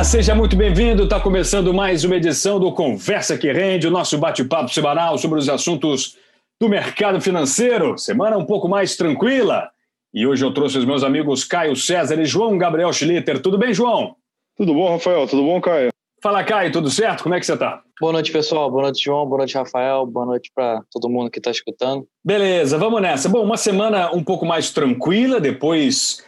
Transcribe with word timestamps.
Olá, 0.00 0.04
seja 0.06 0.34
muito 0.34 0.56
bem-vindo. 0.56 1.04
Está 1.04 1.20
começando 1.20 1.74
mais 1.74 2.04
uma 2.04 2.16
edição 2.16 2.58
do 2.58 2.72
Conversa 2.72 3.36
que 3.36 3.52
Rende, 3.52 3.86
o 3.86 3.90
nosso 3.90 4.16
bate-papo 4.16 4.70
semanal 4.70 5.18
sobre 5.18 5.38
os 5.38 5.46
assuntos 5.46 6.16
do 6.58 6.70
mercado 6.70 7.20
financeiro. 7.20 7.98
Semana 7.98 8.38
um 8.38 8.46
pouco 8.46 8.66
mais 8.66 8.96
tranquila. 8.96 9.68
E 10.14 10.26
hoje 10.26 10.42
eu 10.42 10.54
trouxe 10.54 10.78
os 10.78 10.86
meus 10.86 11.04
amigos 11.04 11.44
Caio 11.44 11.76
César 11.76 12.18
e 12.18 12.24
João 12.24 12.56
Gabriel 12.56 12.90
Schlitter. 12.94 13.42
Tudo 13.42 13.58
bem, 13.58 13.74
João? 13.74 14.16
Tudo 14.56 14.72
bom, 14.72 14.90
Rafael? 14.90 15.26
Tudo 15.26 15.42
bom, 15.42 15.60
Caio? 15.60 15.90
Fala, 16.22 16.42
Caio, 16.44 16.72
tudo 16.72 16.88
certo? 16.88 17.22
Como 17.22 17.34
é 17.34 17.38
que 17.38 17.44
você 17.44 17.52
está? 17.52 17.82
Boa 18.00 18.14
noite, 18.14 18.32
pessoal. 18.32 18.70
Boa 18.70 18.84
noite, 18.84 19.04
João. 19.04 19.26
Boa 19.26 19.40
noite, 19.40 19.54
Rafael. 19.54 20.06
Boa 20.06 20.24
noite 20.24 20.50
para 20.54 20.80
todo 20.90 21.10
mundo 21.10 21.30
que 21.30 21.40
está 21.40 21.50
escutando. 21.50 22.06
Beleza, 22.24 22.78
vamos 22.78 23.02
nessa. 23.02 23.28
Bom, 23.28 23.44
uma 23.44 23.58
semana 23.58 24.10
um 24.14 24.24
pouco 24.24 24.46
mais 24.46 24.70
tranquila 24.70 25.38
depois 25.38 26.24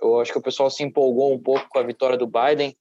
Eu 0.00 0.20
acho 0.20 0.32
que 0.32 0.38
o 0.38 0.42
pessoal 0.42 0.68
se 0.70 0.82
empolgou 0.82 1.32
um 1.32 1.38
pouco 1.38 1.68
com 1.68 1.78
a 1.78 1.82
vitória 1.82 2.16
do 2.16 2.26
Biden. 2.26 2.76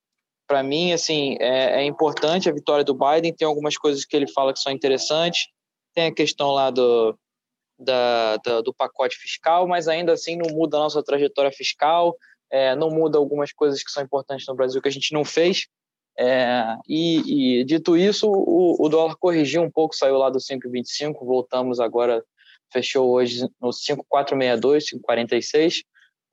Para 0.48 0.64
mim, 0.64 0.92
assim, 0.92 1.38
é, 1.40 1.82
é 1.82 1.86
importante 1.86 2.50
a 2.50 2.54
vitória 2.54 2.84
do 2.84 2.96
Biden. 2.96 3.34
Tem 3.34 3.48
algumas 3.48 3.78
coisas 3.78 4.04
que 4.04 4.16
ele 4.16 4.28
fala 4.28 4.52
que 4.52 4.60
são 4.60 4.72
interessantes 4.72 5.48
tem 5.94 6.08
a 6.08 6.14
questão 6.14 6.52
lá 6.52 6.70
do, 6.70 7.18
da, 7.80 8.38
da, 8.38 8.62
do 8.62 8.74
pacote 8.74 9.16
fiscal, 9.16 9.68
mas 9.68 9.88
ainda 9.88 10.14
assim 10.14 10.36
não 10.36 10.54
muda 10.54 10.78
a 10.78 10.82
nossa 10.82 11.04
trajetória 11.04 11.52
fiscal, 11.52 12.16
é, 12.52 12.76
não 12.76 12.90
muda 12.90 13.18
algumas 13.18 13.52
coisas 13.52 13.84
que 13.84 13.92
são 13.92 14.04
importantes 14.04 14.46
no 14.48 14.56
Brasil 14.56 14.82
que 14.82 14.88
a 14.88 14.92
gente 14.92 15.14
não 15.14 15.24
fez. 15.24 15.68
É, 16.18 16.78
e, 16.88 17.60
e, 17.60 17.64
dito 17.64 17.98
isso, 17.98 18.30
o, 18.30 18.76
o, 18.80 18.90
dólar 18.90 19.16
corrigiu 19.18 19.64
um 19.64 19.72
pouco, 19.72 19.96
saiu 19.96 20.18
lá 20.18 20.30
do 20.30 20.38
5,25, 20.38 21.26
voltamos 21.26 21.80
agora, 21.80 22.24
fechou 22.72 23.10
hoje 23.12 23.48
no 23.60 23.74
5,462, 23.74 24.86
5,46, 24.92 25.84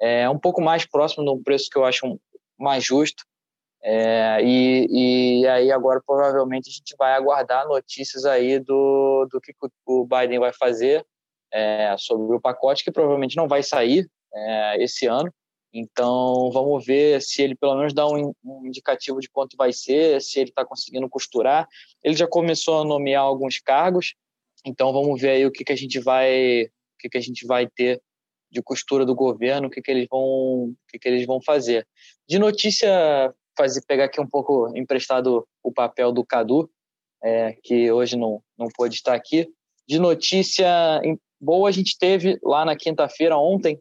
é 0.01 0.29
um 0.29 0.39
pouco 0.39 0.61
mais 0.61 0.87
próximo 0.87 1.25
de 1.25 1.31
um 1.31 1.43
preço 1.43 1.69
que 1.71 1.79
eu 1.79 1.85
acho 1.85 2.19
mais 2.59 2.85
justo. 2.85 3.25
É, 3.83 4.39
e, 4.43 5.41
e 5.41 5.47
aí 5.47 5.73
agora 5.73 6.03
provavelmente 6.07 6.69
a 6.69 6.73
gente 6.73 6.95
vai 6.99 7.15
aguardar 7.15 7.67
notícias 7.67 8.27
aí 8.27 8.59
do, 8.59 9.27
do 9.31 9.41
que 9.41 9.55
o 9.87 10.05
Biden 10.05 10.39
vai 10.39 10.53
fazer 10.53 11.03
é, 11.51 11.97
sobre 11.99 12.37
o 12.37 12.41
pacote, 12.41 12.85
que 12.85 12.93
provavelmente 12.93 13.37
não 13.37 13.49
vai 13.49 13.63
sair 13.63 14.07
é, 14.33 14.83
esse 14.83 15.07
ano. 15.07 15.33
Então 15.73 16.51
vamos 16.51 16.85
ver 16.85 17.23
se 17.23 17.43
ele 17.43 17.55
pelo 17.55 17.77
menos 17.77 17.95
dá 17.95 18.07
um, 18.07 18.33
indicativo 18.65 19.21
de 19.21 19.29
quanto 19.29 19.57
vai 19.57 19.73
ser, 19.73 20.21
se 20.21 20.41
ele 20.41 20.51
está 20.51 20.65
conseguindo 20.65 21.09
costurar. 21.09 21.69
Ele 22.03 22.15
já 22.15 22.27
começou 22.27 22.81
a 22.81 22.85
nomear 22.85 23.23
alguns 23.23 23.59
cargos, 23.59 24.15
então 24.65 24.93
vamos 24.93 25.21
ver 25.21 25.31
aí 25.31 25.47
o 25.47 25.51
que, 25.51 25.65
que 25.65 25.73
a 25.73 25.77
gente 25.77 26.01
vai, 26.01 26.65
o 26.65 26.99
que, 26.99 27.09
que 27.09 27.19
a 27.19 27.23
gente 27.23 27.47
vai 27.47 27.69
ter 27.69 28.01
de 28.51 28.61
costura 28.63 29.07
do 29.07 29.15
governo, 29.15 29.69
o 29.69 29.71
que, 29.71 29.81
que 29.81 29.91
eles 29.91 30.09
vão, 30.11 30.21
o 30.21 30.77
que, 30.89 30.99
que 30.99 31.09
eles 31.09 31.25
vão 31.25 31.41
fazer. 31.41 31.87
De 32.29 32.39
notícia 32.39 33.33
fazer 33.57 33.83
pegar 33.87 34.07
aqui 34.07 34.21
um 34.21 34.27
pouco 34.27 34.73
emprestado 34.77 35.47
o 35.63 35.73
papel 35.73 36.11
do 36.13 36.25
Cadu, 36.25 36.69
é, 37.23 37.57
que 37.63 37.93
hoje 37.93 38.17
não, 38.17 38.43
não 38.59 38.69
pôde 38.75 38.97
estar 38.97 39.15
aqui. 39.15 39.49
De 39.87 39.99
notícia 39.99 41.01
boa, 41.41 41.69
a 41.69 41.73
gente 41.73 41.97
teve 41.99 42.39
lá 42.43 42.65
na 42.65 42.77
quinta-feira, 42.77 43.37
ontem, 43.37 43.81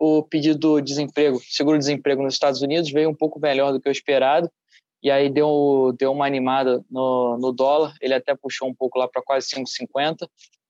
o 0.00 0.22
pedido 0.22 0.80
de 0.80 0.86
desemprego, 0.86 1.38
seguro-desemprego 1.46 2.22
nos 2.22 2.32
Estados 2.32 2.62
Unidos, 2.62 2.90
veio 2.90 3.10
um 3.10 3.14
pouco 3.14 3.38
melhor 3.38 3.70
do 3.70 3.78
que 3.78 3.88
o 3.88 3.92
esperado, 3.92 4.50
e 5.02 5.10
aí 5.10 5.28
deu, 5.28 5.94
deu 5.98 6.10
uma 6.10 6.26
animada 6.26 6.82
no, 6.90 7.36
no 7.38 7.52
dólar, 7.52 7.94
ele 8.00 8.14
até 8.14 8.34
puxou 8.34 8.66
um 8.66 8.74
pouco 8.74 8.98
lá 8.98 9.06
para 9.06 9.20
quase 9.20 9.48
5,50, 9.48 10.26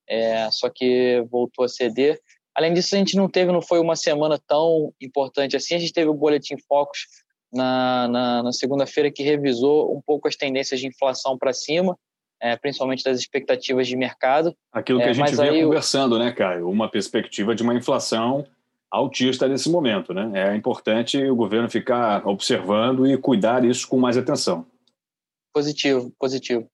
é, 0.08 0.50
só 0.50 0.68
que 0.68 1.24
voltou 1.30 1.64
a 1.64 1.68
ceder. 1.68 2.20
Além 2.52 2.74
disso, 2.74 2.96
a 2.96 2.98
gente 2.98 3.16
não 3.16 3.28
teve, 3.28 3.52
não 3.52 3.62
foi 3.62 3.78
uma 3.78 3.94
semana 3.94 4.36
tão 4.48 4.92
importante 5.00 5.56
assim, 5.56 5.76
a 5.76 5.78
gente 5.78 5.92
teve 5.92 6.10
o 6.10 6.14
Boletim 6.14 6.56
Focus 6.68 7.06
na, 7.52 8.08
na, 8.08 8.42
na 8.42 8.52
segunda-feira 8.52 9.12
que 9.12 9.22
revisou 9.22 9.96
um 9.96 10.00
pouco 10.04 10.26
as 10.26 10.34
tendências 10.34 10.80
de 10.80 10.88
inflação 10.88 11.38
para 11.38 11.52
cima, 11.52 11.96
é, 12.42 12.56
principalmente 12.56 13.04
das 13.04 13.20
expectativas 13.20 13.86
de 13.86 13.96
mercado. 13.96 14.56
Aquilo 14.72 14.98
que 14.98 15.06
é, 15.06 15.10
a 15.10 15.12
gente 15.12 15.36
vinha 15.36 15.64
conversando, 15.64 16.18
né, 16.18 16.32
Caio? 16.32 16.68
Uma 16.68 16.90
perspectiva 16.90 17.54
de 17.54 17.62
uma 17.62 17.74
inflação 17.74 18.44
altista 18.90 19.46
nesse 19.46 19.70
momento, 19.70 20.12
né? 20.12 20.52
É 20.52 20.56
importante 20.56 21.16
o 21.22 21.36
governo 21.36 21.70
ficar 21.70 22.26
observando 22.26 23.06
e 23.06 23.16
cuidar 23.16 23.64
isso 23.64 23.86
com 23.88 23.96
mais 23.98 24.16
atenção. 24.16 24.66
Positivo, 25.52 26.12
positivo. 26.18 26.68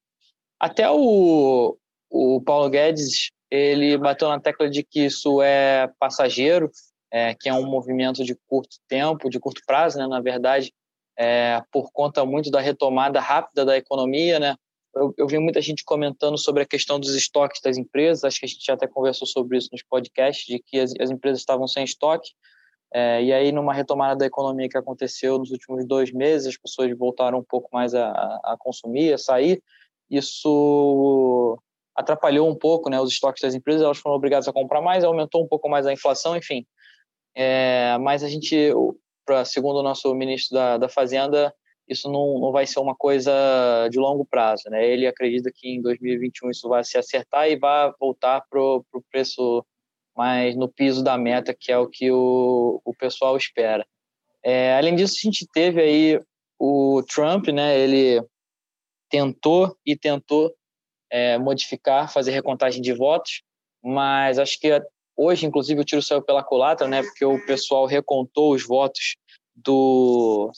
Até 0.59 0.89
o, 0.89 1.77
o 2.09 2.41
Paulo 2.41 2.69
Guedes, 2.69 3.29
ele 3.51 3.97
bateu 3.97 4.27
na 4.29 4.39
tecla 4.39 4.69
de 4.69 4.83
que 4.83 5.05
isso 5.05 5.41
é 5.41 5.91
passageiro, 5.99 6.71
é, 7.11 7.35
que 7.35 7.47
é 7.47 7.53
um 7.53 7.69
movimento 7.69 8.23
de 8.23 8.35
curto 8.47 8.77
tempo, 8.87 9.29
de 9.29 9.39
curto 9.39 9.61
prazo, 9.65 9.97
né, 9.97 10.07
na 10.07 10.19
verdade, 10.19 10.73
é, 11.17 11.61
por 11.71 11.91
conta 11.91 12.25
muito 12.25 12.51
da 12.51 12.59
retomada 12.59 13.19
rápida 13.19 13.63
da 13.65 13.77
economia, 13.77 14.39
né? 14.39 14.55
Eu, 14.99 15.13
eu, 15.17 15.27
vi 15.27 15.37
muita 15.37 15.61
gente 15.61 15.83
comentando 15.83 16.37
sobre 16.37 16.63
a 16.63 16.65
questão 16.65 16.99
dos 16.99 17.15
estoques 17.15 17.61
das 17.61 17.77
empresas, 17.77 18.23
acho 18.23 18.39
que 18.39 18.45
a 18.45 18.49
gente 18.49 18.65
já 18.65 18.73
até 18.73 18.87
conversou 18.87 19.27
sobre 19.27 19.57
isso 19.57 19.69
nos 19.71 19.83
podcasts, 19.83 20.45
de 20.45 20.59
que 20.59 20.79
as, 20.79 20.93
as 20.99 21.11
empresas 21.11 21.39
estavam 21.39 21.67
sem 21.67 21.83
estoque, 21.83 22.31
é, 22.93 23.23
e 23.23 23.33
aí 23.33 23.51
numa 23.51 23.73
retomada 23.73 24.15
da 24.15 24.25
economia 24.25 24.69
que 24.69 24.77
aconteceu 24.77 25.37
nos 25.37 25.51
últimos 25.51 25.85
dois 25.85 26.11
meses, 26.11 26.47
as 26.47 26.57
pessoas 26.57 26.95
voltaram 26.97 27.39
um 27.39 27.43
pouco 27.43 27.69
mais 27.71 27.93
a, 27.93 28.09
a 28.43 28.55
consumir, 28.59 29.13
a 29.13 29.17
sair, 29.17 29.61
isso 30.09 31.59
atrapalhou 31.95 32.49
um 32.49 32.55
pouco 32.55 32.89
né, 32.89 32.99
os 32.99 33.11
estoques 33.11 33.41
das 33.41 33.55
empresas, 33.55 33.81
elas 33.81 33.97
foram 33.97 34.15
obrigadas 34.15 34.47
a 34.47 34.53
comprar 34.53 34.81
mais, 34.81 35.03
aumentou 35.03 35.43
um 35.43 35.47
pouco 35.47 35.69
mais 35.69 35.85
a 35.85 35.93
inflação, 35.93 36.35
enfim, 36.35 36.65
é, 37.35 37.97
mas 37.99 38.23
a 38.23 38.27
gente, 38.27 38.71
pra, 39.25 39.45
segundo 39.45 39.79
o 39.79 39.83
nosso 39.83 40.13
ministro 40.15 40.55
da, 40.55 40.77
da 40.77 40.89
Fazenda, 40.89 41.53
isso 41.87 42.11
não, 42.11 42.39
não 42.39 42.51
vai 42.51 42.65
ser 42.65 42.79
uma 42.79 42.95
coisa 42.95 43.31
de 43.89 43.97
longo 43.97 44.25
prazo. 44.25 44.69
Né? 44.69 44.85
Ele 44.85 45.07
acredita 45.07 45.51
que 45.53 45.69
em 45.69 45.81
2021 45.81 46.51
isso 46.51 46.67
vai 46.67 46.83
se 46.83 46.97
acertar 46.97 47.49
e 47.49 47.57
vai 47.57 47.91
voltar 47.99 48.41
para 48.49 48.59
o 48.61 48.83
preço 49.11 49.65
mais 50.15 50.55
no 50.55 50.67
piso 50.67 51.03
da 51.03 51.17
meta, 51.17 51.55
que 51.57 51.71
é 51.71 51.77
o 51.77 51.87
que 51.87 52.11
o, 52.11 52.81
o 52.83 52.93
pessoal 52.95 53.37
espera. 53.37 53.85
É, 54.43 54.75
além 54.75 54.95
disso, 54.95 55.15
a 55.17 55.25
gente 55.25 55.47
teve 55.53 55.81
aí 55.81 56.21
o 56.59 57.03
Trump, 57.03 57.47
né? 57.47 57.77
ele 57.79 58.23
tentou 59.09 59.77
e 59.85 59.95
tentou 59.95 60.53
é, 61.09 61.37
modificar, 61.37 62.11
fazer 62.11 62.31
recontagem 62.31 62.81
de 62.81 62.93
votos, 62.93 63.43
mas 63.83 64.39
acho 64.39 64.59
que 64.59 64.81
Hoje, 65.17 65.47
inclusive, 65.47 65.81
o 65.81 65.83
tiro 65.83 66.01
saiu 66.01 66.21
pela 66.21 66.43
culatra, 66.43 66.87
né? 66.87 67.01
Porque 67.01 67.25
o 67.25 67.43
pessoal 67.43 67.87
recontou 67.87 68.53
os 68.53 68.63
votos 68.63 69.17
do. 69.57 70.51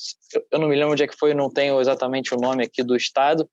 Eu 0.51 0.59
não 0.59 0.67
me 0.67 0.75
lembro 0.75 0.91
onde 0.91 1.03
é 1.03 1.07
que 1.07 1.17
foi, 1.17 1.33
não 1.33 1.49
tenho 1.49 1.79
exatamente 1.79 2.33
o 2.33 2.37
nome 2.37 2.63
aqui 2.63 2.83
do 2.83 2.95
estado, 2.95 3.49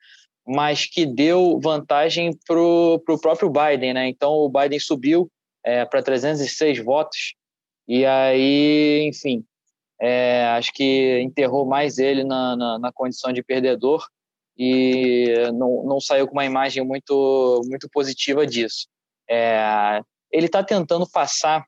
mas 0.46 0.86
que 0.86 1.06
deu 1.06 1.58
vantagem 1.60 2.36
para 2.46 2.60
o 2.60 3.20
próprio 3.20 3.50
Biden, 3.50 3.94
né? 3.94 4.08
Então 4.08 4.32
o 4.32 4.48
Biden 4.48 4.80
subiu 4.80 5.30
é, 5.64 5.84
para 5.84 6.02
306 6.02 6.84
votos, 6.84 7.34
e 7.88 8.04
aí, 8.04 9.08
enfim, 9.08 9.44
é, 10.00 10.44
acho 10.56 10.72
que 10.72 11.20
enterrou 11.20 11.64
mais 11.64 11.98
ele 11.98 12.24
na, 12.24 12.56
na, 12.56 12.78
na, 12.78 12.92
condição 12.92 13.32
de 13.32 13.42
perdedor 13.42 14.04
e 14.58 15.32
não, 15.54 15.84
não 15.84 16.00
saiu 16.00 16.26
com 16.26 16.32
uma 16.32 16.44
imagem 16.44 16.84
muito, 16.84 17.60
muito 17.66 17.88
positiva 17.90 18.46
disso. 18.46 18.88
É, 19.28 20.00
ele 20.30 20.46
está 20.46 20.62
tentando 20.62 21.08
passar 21.08 21.64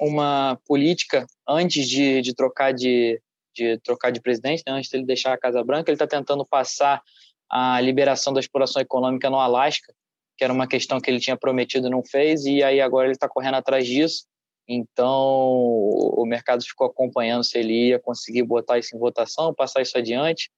uma 0.00 0.58
política 0.66 1.26
antes 1.48 1.88
de, 1.88 2.20
de 2.20 2.34
trocar 2.34 2.72
de, 2.72 3.20
de 3.54 3.78
trocar 3.78 4.10
de 4.10 4.20
presidente, 4.20 4.62
né, 4.66 4.72
antes 4.72 4.90
dele 4.90 5.04
deixar 5.04 5.32
a 5.32 5.38
Casa 5.38 5.62
Branca, 5.64 5.90
ele 5.90 5.96
está 5.96 6.06
tentando 6.06 6.46
passar 6.46 7.02
a 7.50 7.80
liberação 7.80 8.32
da 8.32 8.40
exploração 8.40 8.80
econômica 8.80 9.30
no 9.30 9.38
Alasca, 9.40 9.92
que 10.36 10.44
era 10.44 10.52
uma 10.52 10.68
questão 10.68 11.00
que 11.00 11.10
ele 11.10 11.18
tinha 11.18 11.36
prometido 11.36 11.88
e 11.88 11.90
não 11.90 12.02
fez, 12.04 12.44
e 12.44 12.62
aí 12.62 12.80
agora 12.80 13.06
ele 13.06 13.14
está 13.14 13.28
correndo 13.28 13.56
atrás 13.56 13.86
disso. 13.86 14.24
Então, 14.68 15.16
o 15.16 16.26
mercado 16.26 16.62
ficou 16.62 16.86
acompanhando 16.86 17.42
se 17.42 17.58
ele 17.58 17.88
ia 17.88 17.98
conseguir 17.98 18.42
botar 18.42 18.78
isso 18.78 18.94
em 18.94 18.98
votação, 18.98 19.54
passar 19.54 19.80
isso 19.80 19.96
adiante, 19.96 20.50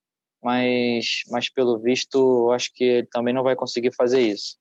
mas, 0.43 1.23
mas 1.29 1.49
pelo 1.49 1.79
visto, 1.79 2.51
acho 2.51 2.73
que 2.75 2.85
ele 2.85 3.07
também 3.07 3.33
não 3.33 3.45
vai 3.45 3.55
conseguir 3.55 3.95
fazer 3.95 4.21
isso. 4.21 4.60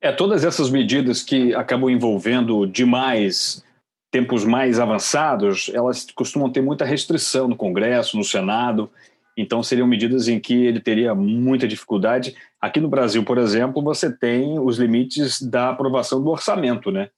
É, 0.00 0.12
todas 0.12 0.44
essas 0.44 0.70
medidas 0.70 1.22
que 1.22 1.54
acabam 1.54 1.90
envolvendo 1.90 2.66
demais 2.66 3.64
tempos 4.10 4.44
mais 4.44 4.78
avançados, 4.78 5.70
elas 5.74 6.06
costumam 6.14 6.50
ter 6.50 6.62
muita 6.62 6.84
restrição 6.84 7.48
no 7.48 7.56
Congresso, 7.56 8.16
no 8.16 8.24
Senado, 8.24 8.90
então 9.36 9.62
seriam 9.62 9.86
medidas 9.86 10.28
em 10.28 10.40
que 10.40 10.54
ele 10.54 10.80
teria 10.80 11.14
muita 11.14 11.68
dificuldade. 11.68 12.34
Aqui 12.60 12.80
no 12.80 12.88
Brasil, 12.88 13.22
por 13.24 13.38
exemplo, 13.38 13.82
você 13.82 14.10
tem 14.10 14.58
os 14.58 14.78
limites 14.78 15.42
da 15.42 15.70
aprovação 15.70 16.22
do 16.22 16.30
orçamento, 16.30 16.90
né? 16.90 17.10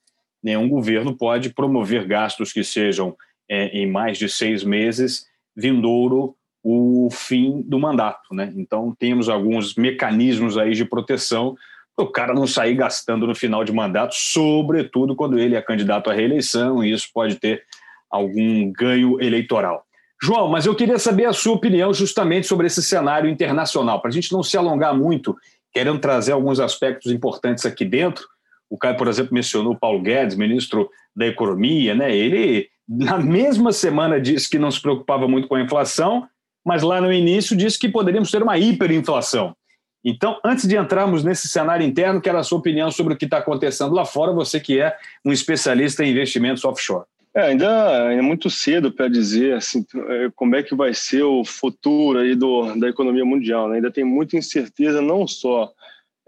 Nenhum 0.43 0.69
governo 0.69 1.17
pode 1.17 1.51
promover 1.51 2.07
gastos 2.07 2.53
que 2.53 2.65
sejam 2.65 3.17
é, 3.49 3.67
em 3.69 3.87
mais 3.87 4.19
de 4.19 4.29
seis 4.29 4.65
meses, 4.65 5.27
vindouro 5.55 6.35
o 6.63 7.09
fim 7.11 7.63
do 7.63 7.79
mandato, 7.79 8.35
né? 8.35 8.53
Então 8.57 8.95
temos 8.99 9.29
alguns 9.29 9.75
mecanismos 9.75 10.59
aí 10.59 10.73
de 10.73 10.85
proteção 10.85 11.57
o 12.03 12.11
cara 12.11 12.35
não 12.35 12.47
sair 12.47 12.75
gastando 12.75 13.27
no 13.27 13.35
final 13.35 13.65
de 13.65 13.73
mandato, 13.73 14.15
sobretudo 14.15 15.15
quando 15.15 15.39
ele 15.39 15.57
é 15.57 15.63
candidato 15.63 16.11
à 16.11 16.13
reeleição 16.13 16.83
e 16.83 16.93
isso 16.93 17.09
pode 17.13 17.37
ter 17.37 17.63
algum 18.11 18.73
ganho 18.73 19.21
eleitoral. 19.21 19.85
João, 20.23 20.49
mas 20.49 20.67
eu 20.67 20.75
queria 20.75 20.99
saber 20.99 21.25
a 21.25 21.33
sua 21.33 21.55
opinião 21.55 21.95
justamente 21.95 22.47
sobre 22.47 22.67
esse 22.67 22.83
cenário 22.83 23.31
internacional, 23.31 24.01
para 24.01 24.11
a 24.11 24.13
gente 24.13 24.33
não 24.33 24.43
se 24.43 24.57
alongar 24.57 24.95
muito, 24.95 25.35
querendo 25.73 25.99
trazer 25.99 26.33
alguns 26.33 26.61
aspectos 26.61 27.11
importantes 27.11 27.65
aqui 27.65 27.85
dentro. 27.85 28.27
O 28.69 28.77
Caio, 28.77 28.97
por 28.97 29.09
exemplo, 29.09 29.33
mencionou 29.33 29.75
Paulo 29.75 30.03
Guedes, 30.03 30.37
ministro 30.37 30.91
da 31.17 31.27
Economia, 31.27 31.95
né? 31.95 32.15
Ele, 32.15 32.69
na 32.87 33.19
mesma 33.19 33.73
semana, 33.73 34.21
disse 34.21 34.49
que 34.49 34.59
não 34.59 34.71
se 34.71 34.81
preocupava 34.81 35.27
muito 35.27 35.49
com 35.49 35.55
a 35.55 35.63
inflação, 35.63 36.29
mas 36.65 36.83
lá 36.83 37.01
no 37.01 37.13
início 37.13 37.57
disse 37.57 37.79
que 37.79 37.89
poderíamos 37.89 38.31
ter 38.31 38.43
uma 38.43 38.59
hiperinflação. 38.59 39.57
Então, 40.05 40.39
antes 40.45 40.67
de 40.67 40.77
entrarmos 40.77 41.23
nesse 41.23 41.49
cenário 41.49 41.87
interno, 41.87 42.21
quero 42.21 42.39
a 42.39 42.43
sua 42.43 42.59
opinião 42.59 42.91
sobre 42.91 43.15
o 43.15 43.17
que 43.17 43.27
está 43.27 43.39
acontecendo 43.39 43.95
lá 43.95 44.05
fora, 44.05 44.33
você 44.33 44.59
que 44.59 44.81
é 44.81 44.97
um 45.25 45.33
especialista 45.33 46.05
em 46.05 46.11
investimentos 46.11 46.65
offshore. 46.65 47.05
É, 47.35 47.43
ainda 47.43 47.67
é 48.13 48.21
muito 48.21 48.51
cedo 48.51 48.91
para 48.91 49.09
dizer 49.09 49.55
assim, 49.55 49.87
como 50.35 50.57
é 50.57 50.63
que 50.63 50.75
vai 50.75 50.93
ser 50.93 51.23
o 51.23 51.45
futuro 51.45 52.19
aí 52.19 52.35
do, 52.35 52.75
da 52.75 52.89
economia 52.89 53.25
mundial. 53.25 53.69
Né? 53.69 53.77
Ainda 53.77 53.91
tem 53.91 54.03
muita 54.03 54.37
incerteza, 54.37 55.01
não 55.01 55.29
só 55.29 55.71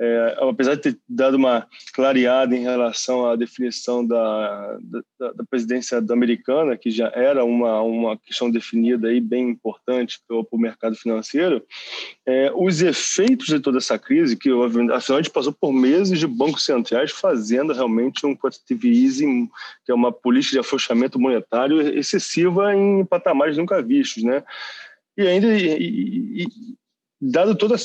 é, 0.05 0.37
apesar 0.41 0.75
de 0.75 0.83
ter 0.83 0.99
dado 1.09 1.37
uma 1.37 1.65
clareada 1.95 2.57
em 2.57 2.63
relação 2.63 3.25
à 3.25 3.37
definição 3.37 4.05
da, 4.05 4.77
da, 4.83 5.33
da, 5.33 5.45
presidência 5.49 5.99
americana, 6.11 6.77
que 6.77 6.91
já 6.91 7.07
era 7.15 7.45
uma, 7.45 7.81
uma 7.83 8.19
questão 8.19 8.51
definida 8.51 9.07
aí 9.07 9.21
bem 9.21 9.51
importante 9.51 10.21
para 10.27 10.37
o 10.37 10.59
mercado 10.59 10.97
financeiro, 10.97 11.65
é, 12.27 12.51
os 12.53 12.83
efeitos 12.83 13.47
de 13.47 13.61
toda 13.61 13.79
essa 13.79 13.97
crise, 13.97 14.37
que 14.37 14.51
afinal 14.93 15.19
a 15.19 15.23
gente 15.23 15.31
passou 15.31 15.53
por 15.53 15.73
meses 15.73 16.19
de 16.19 16.27
bancos 16.27 16.65
centrais 16.65 17.13
fazendo 17.13 17.73
realmente 17.73 18.27
um 18.27 18.35
quantitative 18.35 19.05
easing, 19.05 19.49
que 19.85 19.93
é 19.93 19.95
uma 19.95 20.11
política 20.11 20.55
de 20.55 20.59
afrouxamento 20.59 21.17
monetário 21.17 21.81
excessiva 21.97 22.75
em 22.75 23.05
patamares 23.05 23.57
nunca 23.57 23.81
vistos, 23.81 24.25
né? 24.25 24.43
E 25.17 25.29
ainda, 25.29 25.47
e, 25.47 26.43
e, 26.43 26.47
dado 27.25 27.55
toda, 27.55 27.77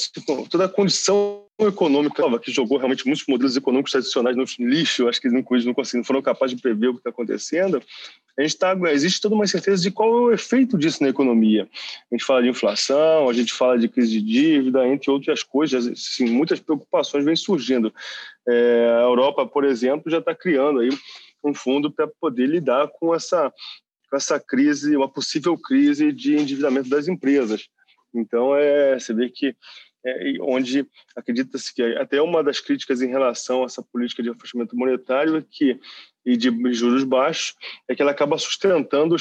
toda 0.49 0.65
a 0.65 0.69
condição 0.69 1.45
econômica 1.59 2.39
que 2.39 2.51
jogou 2.51 2.79
realmente 2.79 3.05
muitos 3.05 3.25
modelos 3.27 3.55
econômicos 3.55 3.91
tradicionais 3.91 4.35
no 4.35 4.43
lixo, 4.59 5.07
acho 5.07 5.21
que 5.21 5.27
eles 5.27 5.35
não, 5.35 5.73
conseguiram, 5.73 6.03
foram 6.03 6.21
capazes 6.23 6.55
de 6.55 6.61
prever 6.61 6.87
o 6.87 6.93
que 6.93 6.99
está 6.99 7.11
acontecendo, 7.11 7.81
a 8.37 8.41
gente 8.41 8.57
tá, 8.57 8.75
existe 8.91 9.21
toda 9.21 9.35
uma 9.35 9.43
incerteza 9.43 9.81
de 9.81 9.91
qual 9.91 10.09
é 10.09 10.21
o 10.21 10.31
efeito 10.31 10.77
disso 10.77 11.03
na 11.03 11.09
economia. 11.09 11.67
A 12.11 12.15
gente 12.15 12.25
fala 12.25 12.41
de 12.41 12.49
inflação, 12.49 13.29
a 13.29 13.33
gente 13.33 13.53
fala 13.53 13.77
de 13.77 13.87
crise 13.87 14.11
de 14.11 14.21
dívida, 14.21 14.87
entre 14.87 15.09
outras 15.11 15.43
coisas, 15.43 15.87
assim, 15.87 16.27
muitas 16.27 16.59
preocupações 16.59 17.23
vêm 17.23 17.35
surgindo. 17.35 17.93
É, 18.47 18.91
a 18.99 19.03
Europa, 19.03 19.45
por 19.45 19.63
exemplo, 19.63 20.11
já 20.11 20.19
está 20.19 20.35
criando 20.35 20.79
aí 20.79 20.89
um 21.43 21.53
fundo 21.53 21.91
para 21.91 22.07
poder 22.19 22.47
lidar 22.47 22.87
com 22.99 23.13
essa, 23.13 23.51
com 24.09 24.15
essa 24.15 24.39
crise, 24.39 24.95
uma 24.95 25.09
possível 25.09 25.57
crise 25.57 26.11
de 26.11 26.35
endividamento 26.35 26.89
das 26.89 27.07
empresas. 27.07 27.67
Então, 28.13 28.55
é, 28.55 28.99
você 28.99 29.13
vê 29.13 29.29
que 29.29 29.55
é, 30.05 30.33
onde 30.41 30.87
acredita-se 31.15 31.73
que 31.73 31.81
até 31.81 32.21
uma 32.21 32.43
das 32.43 32.59
críticas 32.59 33.01
em 33.01 33.09
relação 33.09 33.63
a 33.63 33.65
essa 33.65 33.83
política 33.83 34.23
de 34.23 34.29
afastamento 34.29 34.75
monetário 34.75 35.37
é 35.37 35.45
que 35.49 35.79
e 36.27 36.35
de 36.35 36.51
juros 36.73 37.05
baixos, 37.05 37.55
é 37.87 37.95
que 37.95 38.01
ela 38.01 38.11
acaba 38.11 38.37
sustentando 38.37 39.15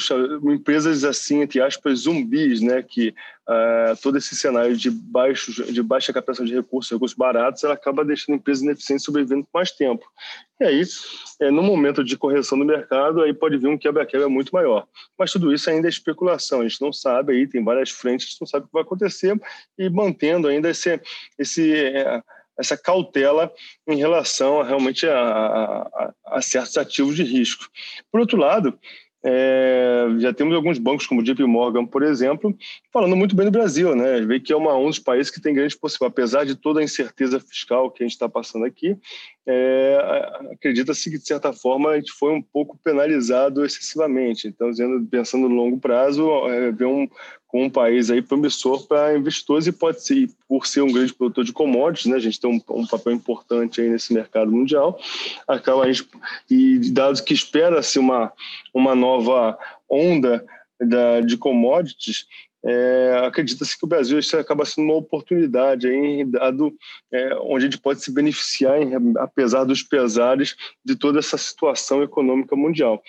empresas 0.53 1.05
assim, 1.05 1.41
entre 1.41 1.61
aspas, 1.61 1.99
zumbis, 1.99 2.59
né? 2.59 2.83
que 2.83 3.15
uh, 3.47 3.95
todo 4.03 4.17
esse 4.17 4.35
cenário 4.35 4.75
de, 4.75 4.91
baixos, 4.91 5.55
de 5.55 5.81
baixa 5.81 6.11
captação 6.11 6.45
de 6.45 6.53
recursos, 6.53 6.91
recursos 6.91 7.17
baratos, 7.17 7.63
ela 7.63 7.75
acaba 7.75 8.03
deixando 8.03 8.35
empresas 8.35 8.61
ineficientes 8.61 9.05
sobrevivendo 9.05 9.45
por 9.45 9.59
mais 9.59 9.71
tempo. 9.71 10.05
E 10.59 10.65
aí, 10.65 10.83
é, 11.39 11.49
no 11.49 11.63
momento 11.63 12.03
de 12.03 12.17
correção 12.17 12.59
do 12.59 12.65
mercado, 12.65 13.21
aí 13.21 13.33
pode 13.33 13.57
vir 13.57 13.67
um 13.67 13.77
quebra-quebra 13.77 14.27
muito 14.27 14.51
maior. 14.51 14.85
Mas 15.17 15.31
tudo 15.31 15.53
isso 15.53 15.69
ainda 15.69 15.87
é 15.87 15.89
especulação, 15.89 16.59
a 16.59 16.67
gente 16.67 16.81
não 16.81 16.91
sabe, 16.91 17.31
aí 17.31 17.47
tem 17.47 17.63
várias 17.63 17.89
frentes, 17.89 18.27
a 18.27 18.29
gente 18.31 18.41
não 18.41 18.47
sabe 18.47 18.65
o 18.65 18.67
que 18.67 18.73
vai 18.73 18.83
acontecer, 18.83 19.39
e 19.79 19.89
mantendo 19.89 20.49
ainda 20.49 20.69
esse... 20.69 20.99
esse 21.39 21.73
é, 21.73 22.21
essa 22.57 22.77
cautela 22.77 23.51
em 23.87 23.95
relação 23.95 24.61
a, 24.61 24.63
realmente 24.63 25.07
a, 25.07 25.17
a, 25.17 26.13
a 26.25 26.41
certos 26.41 26.77
ativos 26.77 27.15
de 27.15 27.23
risco. 27.23 27.65
Por 28.11 28.19
outro 28.19 28.37
lado, 28.37 28.77
é, 29.23 30.05
já 30.19 30.31
temos 30.31 30.55
alguns 30.55 30.77
bancos, 30.77 31.07
como 31.07 31.21
o 31.21 31.23
JP 31.23 31.43
Morgan, 31.43 31.85
por 31.85 32.03
exemplo, 32.03 32.55
falando 32.93 33.15
muito 33.15 33.35
bem 33.35 33.45
do 33.45 33.51
Brasil, 33.51 33.95
né? 33.95 34.21
Vê 34.21 34.39
que 34.39 34.53
é 34.53 34.55
uma, 34.55 34.75
um 34.77 34.87
dos 34.87 34.99
países 34.99 35.31
que 35.31 35.41
tem 35.41 35.53
grandes 35.53 35.75
possibilidades, 35.75 36.13
apesar 36.13 36.45
de 36.45 36.55
toda 36.55 36.79
a 36.79 36.83
incerteza 36.83 37.39
fiscal 37.39 37.91
que 37.91 38.03
a 38.03 38.05
gente 38.05 38.13
está 38.13 38.29
passando 38.29 38.65
aqui, 38.65 38.95
é, 39.49 40.29
acredita-se 40.51 41.09
que, 41.09 41.17
de 41.17 41.25
certa 41.25 41.53
forma, 41.53 41.91
a 41.91 41.95
gente 41.95 42.11
foi 42.11 42.33
um 42.33 42.41
pouco 42.41 42.77
penalizado 42.83 43.65
excessivamente. 43.65 44.45
Então, 44.45 44.69
pensando 45.09 45.47
no 45.47 45.55
longo 45.55 45.79
prazo, 45.79 46.29
é, 46.49 46.85
um, 46.85 47.07
com 47.47 47.63
um 47.63 47.69
país 47.69 48.11
aí 48.11 48.21
promissor 48.21 48.85
para 48.87 49.17
investidores 49.17 49.65
e 49.65 49.71
pode 49.71 50.03
ser, 50.03 50.29
por 50.49 50.67
ser 50.67 50.81
um 50.81 50.91
grande 50.91 51.13
produtor 51.13 51.45
de 51.45 51.53
commodities, 51.53 52.07
né, 52.07 52.17
a 52.17 52.19
gente 52.19 52.41
tem 52.41 52.51
um, 52.51 52.61
um 52.75 52.85
papel 52.85 53.13
importante 53.13 53.79
aí 53.79 53.89
nesse 53.89 54.13
mercado 54.13 54.51
mundial, 54.51 54.99
acaba 55.47 55.83
a 55.83 55.91
gente, 55.91 56.05
e 56.49 56.91
dado 56.91 57.23
que 57.23 57.33
espera-se 57.33 57.97
uma, 57.97 58.33
uma 58.73 58.93
nova 58.93 59.57
onda 59.89 60.45
da, 60.77 61.21
de 61.21 61.37
commodities, 61.37 62.27
é, 62.67 63.21
acredita-se 63.25 63.77
que 63.77 63.85
o 63.85 63.87
Brasil 63.87 64.19
acaba 64.37 64.65
sendo 64.65 64.83
uma 64.83 64.95
oportunidade 64.95 65.87
aí, 65.87 66.25
dado 66.25 66.75
é, 67.09 67.33
onde 67.35 67.65
a 67.65 67.69
gente 67.69 67.79
pode 67.79 68.03
se 68.03 68.11
beneficiar, 68.11 68.81
em, 68.81 68.93
apesar 69.17 69.63
dos 69.63 69.81
pesares 69.81 70.57
de 70.83 70.93
toda 70.93 71.19
essa 71.19 71.37
situação 71.37 72.03
econômica 72.03 72.57
mundial. 72.57 73.01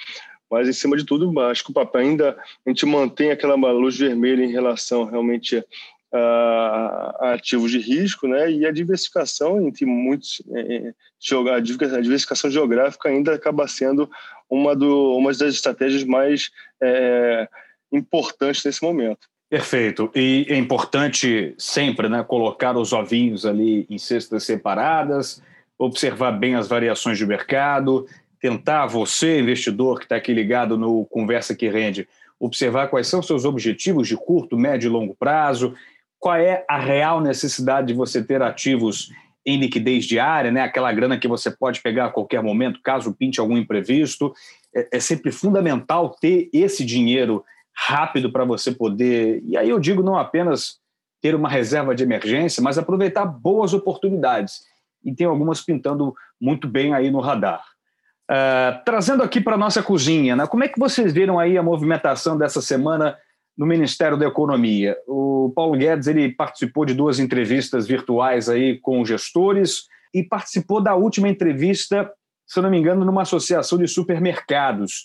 Mas, 0.48 0.68
em 0.68 0.72
cima 0.72 0.96
de 0.96 1.04
tudo, 1.04 1.38
acho 1.40 1.64
que 1.64 1.70
o 1.72 1.74
papel 1.74 2.02
ainda 2.02 2.38
a 2.64 2.70
gente 2.70 2.86
mantém 2.86 3.32
aquela 3.32 3.54
luz 3.72 3.98
vermelha 3.98 4.44
em 4.44 4.52
relação 4.52 5.04
realmente 5.04 5.62
a, 6.12 7.32
ativos 7.32 7.72
de 7.72 7.80
risco, 7.80 8.28
né? 8.28 8.50
E 8.50 8.64
a 8.64 8.70
diversificação 8.70 9.60
entre 9.66 9.84
muitos, 9.84 10.40
é, 10.52 10.76
é 10.88 10.94
a 11.52 11.60
diversificação 11.60 12.48
geográfica 12.48 13.08
ainda 13.08 13.34
acaba 13.34 13.66
sendo 13.66 14.08
uma, 14.48 14.74
do, 14.76 15.16
uma 15.16 15.32
das 15.32 15.54
estratégias 15.54 16.04
mais 16.04 16.50
é, 16.80 17.48
importantes 17.92 18.64
nesse 18.64 18.82
momento. 18.82 19.28
Perfeito. 19.50 20.10
E 20.14 20.46
é 20.48 20.56
importante 20.56 21.54
sempre 21.56 22.08
né, 22.08 22.22
colocar 22.22 22.76
os 22.76 22.92
ovinhos 22.92 23.46
ali 23.46 23.86
em 23.88 23.96
cestas 23.96 24.44
separadas, 24.44 25.42
observar 25.78 26.32
bem 26.32 26.54
as 26.54 26.68
variações 26.68 27.16
de 27.16 27.26
mercado, 27.26 28.06
tentar 28.40 28.86
você, 28.86 29.40
investidor 29.40 29.98
que 29.98 30.04
está 30.04 30.16
aqui 30.16 30.34
ligado 30.34 30.76
no 30.76 31.06
Conversa 31.06 31.54
que 31.54 31.68
Rende, 31.68 32.06
observar 32.38 32.88
quais 32.88 33.06
são 33.06 33.22
seus 33.22 33.46
objetivos 33.46 34.06
de 34.06 34.16
curto, 34.16 34.56
médio 34.56 34.88
e 34.88 34.90
longo 34.90 35.14
prazo, 35.14 35.74
qual 36.18 36.36
é 36.36 36.64
a 36.68 36.78
real 36.78 37.20
necessidade 37.20 37.86
de 37.88 37.94
você 37.94 38.22
ter 38.22 38.42
ativos 38.42 39.10
em 39.46 39.58
liquidez 39.58 40.04
diária, 40.04 40.50
né? 40.50 40.60
aquela 40.60 40.92
grana 40.92 41.18
que 41.18 41.26
você 41.26 41.50
pode 41.50 41.80
pegar 41.80 42.06
a 42.06 42.10
qualquer 42.10 42.42
momento, 42.42 42.82
caso 42.82 43.14
pinte 43.14 43.40
algum 43.40 43.56
imprevisto. 43.56 44.32
É, 44.74 44.96
é 44.98 45.00
sempre 45.00 45.32
fundamental 45.32 46.10
ter 46.20 46.50
esse 46.52 46.84
dinheiro 46.84 47.42
rápido 47.86 48.32
para 48.32 48.44
você 48.44 48.72
poder. 48.72 49.40
E 49.44 49.56
aí 49.56 49.68
eu 49.68 49.78
digo 49.78 50.02
não 50.02 50.18
apenas 50.18 50.78
ter 51.22 51.34
uma 51.34 51.48
reserva 51.48 51.94
de 51.94 52.02
emergência, 52.02 52.62
mas 52.62 52.76
aproveitar 52.76 53.24
boas 53.24 53.72
oportunidades. 53.72 54.60
E 55.04 55.14
tem 55.14 55.26
algumas 55.26 55.60
pintando 55.60 56.12
muito 56.40 56.66
bem 56.66 56.92
aí 56.92 57.10
no 57.10 57.20
radar. 57.20 57.62
Uh, 58.30 58.84
trazendo 58.84 59.22
aqui 59.22 59.40
para 59.40 59.54
a 59.54 59.58
nossa 59.58 59.82
cozinha, 59.82 60.36
né? 60.36 60.46
como 60.46 60.64
é 60.64 60.68
que 60.68 60.78
vocês 60.78 61.12
viram 61.12 61.38
aí 61.38 61.56
a 61.56 61.62
movimentação 61.62 62.36
dessa 62.36 62.60
semana 62.60 63.16
no 63.56 63.64
Ministério 63.64 64.18
da 64.18 64.26
Economia? 64.26 64.96
O 65.06 65.52
Paulo 65.54 65.78
Guedes 65.78 66.08
ele 66.08 66.34
participou 66.34 66.84
de 66.84 66.94
duas 66.94 67.18
entrevistas 67.18 67.86
virtuais 67.86 68.48
aí 68.48 68.78
com 68.80 69.04
gestores 69.04 69.84
e 70.12 70.22
participou 70.22 70.80
da 70.80 70.94
última 70.94 71.28
entrevista, 71.28 72.10
se 72.46 72.60
não 72.60 72.70
me 72.70 72.78
engano, 72.78 73.04
numa 73.04 73.22
associação 73.22 73.78
de 73.78 73.88
supermercados, 73.88 75.04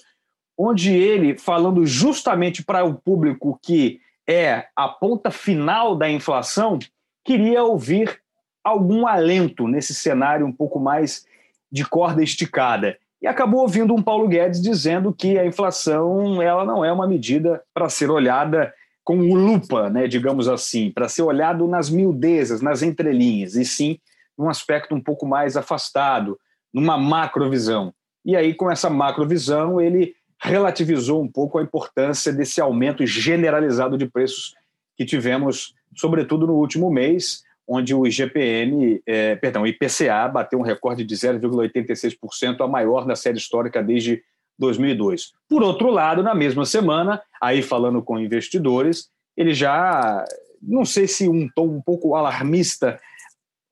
onde 0.57 0.93
ele, 0.93 1.37
falando 1.37 1.85
justamente 1.85 2.63
para 2.63 2.83
o 2.83 2.93
público 2.93 3.59
que 3.61 3.99
é 4.27 4.67
a 4.75 4.87
ponta 4.87 5.31
final 5.31 5.95
da 5.95 6.09
inflação, 6.09 6.79
queria 7.23 7.63
ouvir 7.63 8.21
algum 8.63 9.05
alento 9.05 9.67
nesse 9.67 9.93
cenário 9.93 10.45
um 10.45 10.51
pouco 10.51 10.79
mais 10.79 11.25
de 11.71 11.83
corda 11.83 12.23
esticada 12.23 12.97
e 13.23 13.27
acabou 13.27 13.61
ouvindo 13.61 13.95
um 13.95 14.01
Paulo 14.01 14.27
Guedes 14.27 14.61
dizendo 14.61 15.13
que 15.13 15.39
a 15.39 15.45
inflação 15.45 16.41
ela 16.41 16.65
não 16.65 16.83
é 16.83 16.91
uma 16.91 17.07
medida 17.07 17.63
para 17.73 17.87
ser 17.87 18.11
olhada 18.11 18.73
com 19.01 19.15
lupa, 19.15 19.89
né, 19.89 20.07
digamos 20.07 20.49
assim, 20.49 20.91
para 20.91 21.07
ser 21.07 21.21
olhado 21.21 21.65
nas 21.65 21.89
miudezas, 21.89 22.61
nas 22.61 22.81
entrelinhas, 22.81 23.55
e 23.55 23.63
sim 23.63 23.97
num 24.37 24.49
aspecto 24.49 24.93
um 24.93 24.99
pouco 24.99 25.25
mais 25.25 25.55
afastado, 25.55 26.37
numa 26.73 26.97
macrovisão. 26.97 27.93
E 28.25 28.35
aí, 28.35 28.53
com 28.53 28.69
essa 28.69 28.89
macrovisão, 28.89 29.79
ele 29.79 30.15
relativizou 30.43 31.21
um 31.21 31.27
pouco 31.27 31.57
a 31.57 31.63
importância 31.63 32.31
desse 32.33 32.59
aumento 32.59 33.05
generalizado 33.05 33.97
de 33.97 34.05
preços 34.05 34.53
que 34.97 35.05
tivemos, 35.05 35.73
sobretudo 35.95 36.45
no 36.45 36.55
último 36.55 36.91
mês, 36.91 37.43
onde 37.65 37.95
o 37.95 38.05
IGPM, 38.05 39.01
é, 39.05 39.35
perdão, 39.35 39.61
o 39.61 39.67
IPCA 39.67 40.27
bateu 40.27 40.59
um 40.59 40.63
recorde 40.63 41.05
de 41.05 41.15
0,86%, 41.15 42.61
a 42.61 42.67
maior 42.67 43.05
da 43.05 43.15
série 43.15 43.37
histórica 43.37 43.81
desde 43.81 44.21
2002. 44.59 45.31
Por 45.47 45.63
outro 45.63 45.89
lado, 45.89 46.21
na 46.21 46.35
mesma 46.35 46.65
semana, 46.65 47.21
aí 47.41 47.61
falando 47.61 48.01
com 48.01 48.19
investidores, 48.19 49.09
ele 49.37 49.53
já, 49.53 50.25
não 50.61 50.83
sei 50.83 51.07
se 51.07 51.29
um 51.29 51.47
tom 51.55 51.67
um 51.67 51.81
pouco 51.81 52.15
alarmista, 52.15 52.99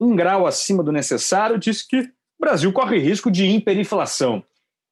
um 0.00 0.16
grau 0.16 0.46
acima 0.46 0.82
do 0.82 0.90
necessário, 0.90 1.58
disse 1.58 1.86
que 1.86 2.00
o 2.00 2.08
Brasil 2.40 2.72
corre 2.72 2.98
risco 2.98 3.30
de 3.30 3.44
hiperinflação. 3.44 4.42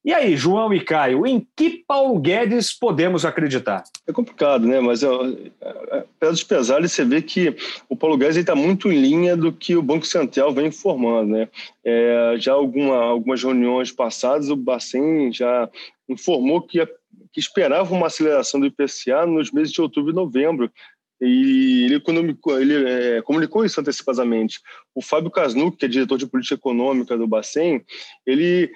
E 0.03 0.15
aí, 0.15 0.35
João 0.35 0.73
e 0.73 0.81
Caio, 0.81 1.27
em 1.27 1.47
que 1.55 1.85
Paulo 1.87 2.19
Guedes 2.19 2.73
podemos 2.73 3.27
acreditar? 3.27 3.85
É 4.07 4.13
complicado, 4.13 4.67
né? 4.67 4.81
Mas, 4.81 5.05
apesar 5.05 6.31
dos 6.31 6.43
pesares, 6.43 6.93
você 6.93 7.05
vê 7.05 7.21
que 7.21 7.55
o 7.87 7.95
Paulo 7.95 8.17
Guedes 8.17 8.39
está 8.39 8.55
muito 8.55 8.91
em 8.91 8.99
linha 8.99 9.37
do 9.37 9.53
que 9.53 9.77
o 9.77 9.83
Banco 9.83 10.07
Central 10.07 10.55
vem 10.55 10.69
informando, 10.69 11.33
né? 11.33 11.49
É, 11.85 12.35
já 12.39 12.55
alguma, 12.55 12.97
algumas 12.97 13.43
reuniões 13.43 13.93
passadas, 13.93 14.49
o 14.49 14.57
Bacen 14.57 15.31
já 15.33 15.69
informou 16.09 16.63
que, 16.63 16.85
que 17.31 17.39
esperava 17.39 17.95
uma 17.95 18.07
aceleração 18.07 18.59
do 18.59 18.67
IPCA 18.67 19.27
nos 19.27 19.53
meses 19.53 19.71
de 19.71 19.83
outubro 19.83 20.13
e 20.13 20.15
novembro, 20.15 20.73
e 21.21 21.85
ele, 21.85 22.01
comunicou, 22.01 22.59
ele 22.59 22.89
é, 22.89 23.21
comunicou 23.21 23.65
isso 23.67 23.79
antecipadamente. 23.79 24.59
O 24.95 25.03
Fábio 25.03 25.31
Casnuc, 25.31 25.77
que 25.77 25.85
é 25.85 25.89
diretor 25.89 26.17
de 26.17 26.27
política 26.27 26.55
econômica 26.55 27.19
do 27.19 27.27
Bacen, 27.27 27.85
ele 28.27 28.73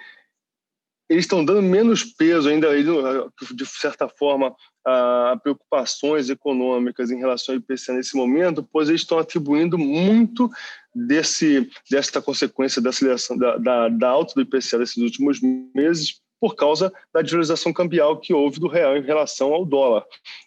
eles 1.08 1.24
estão 1.24 1.44
dando 1.44 1.62
menos 1.62 2.04
peso 2.04 2.48
ainda, 2.48 2.68
de 3.54 3.66
certa 3.66 4.08
forma, 4.08 4.54
a 4.86 5.38
preocupações 5.42 6.28
econômicas 6.28 7.10
em 7.10 7.18
relação 7.18 7.54
ao 7.54 7.58
IPCA 7.58 7.92
nesse 7.92 8.16
momento, 8.16 8.66
pois 8.72 8.88
eles 8.88 9.02
estão 9.02 9.18
atribuindo 9.18 9.78
muito 9.78 10.50
desse, 10.94 11.68
dessa 11.90 12.20
consequência 12.20 12.80
da 12.80 12.90
aceleração 12.90 13.36
da, 13.36 13.56
da, 13.56 13.88
da 13.88 14.08
alta 14.08 14.34
do 14.34 14.42
IPCA 14.42 14.78
desses 14.78 14.98
últimos 14.98 15.40
meses 15.74 16.20
por 16.40 16.54
causa 16.54 16.92
da 17.12 17.22
desvalorização 17.22 17.72
cambial 17.72 18.18
que 18.18 18.34
houve 18.34 18.60
do 18.60 18.68
real 18.68 18.96
em 18.96 19.02
relação 19.02 19.52
ao 19.52 19.64
dólar. 19.64 20.04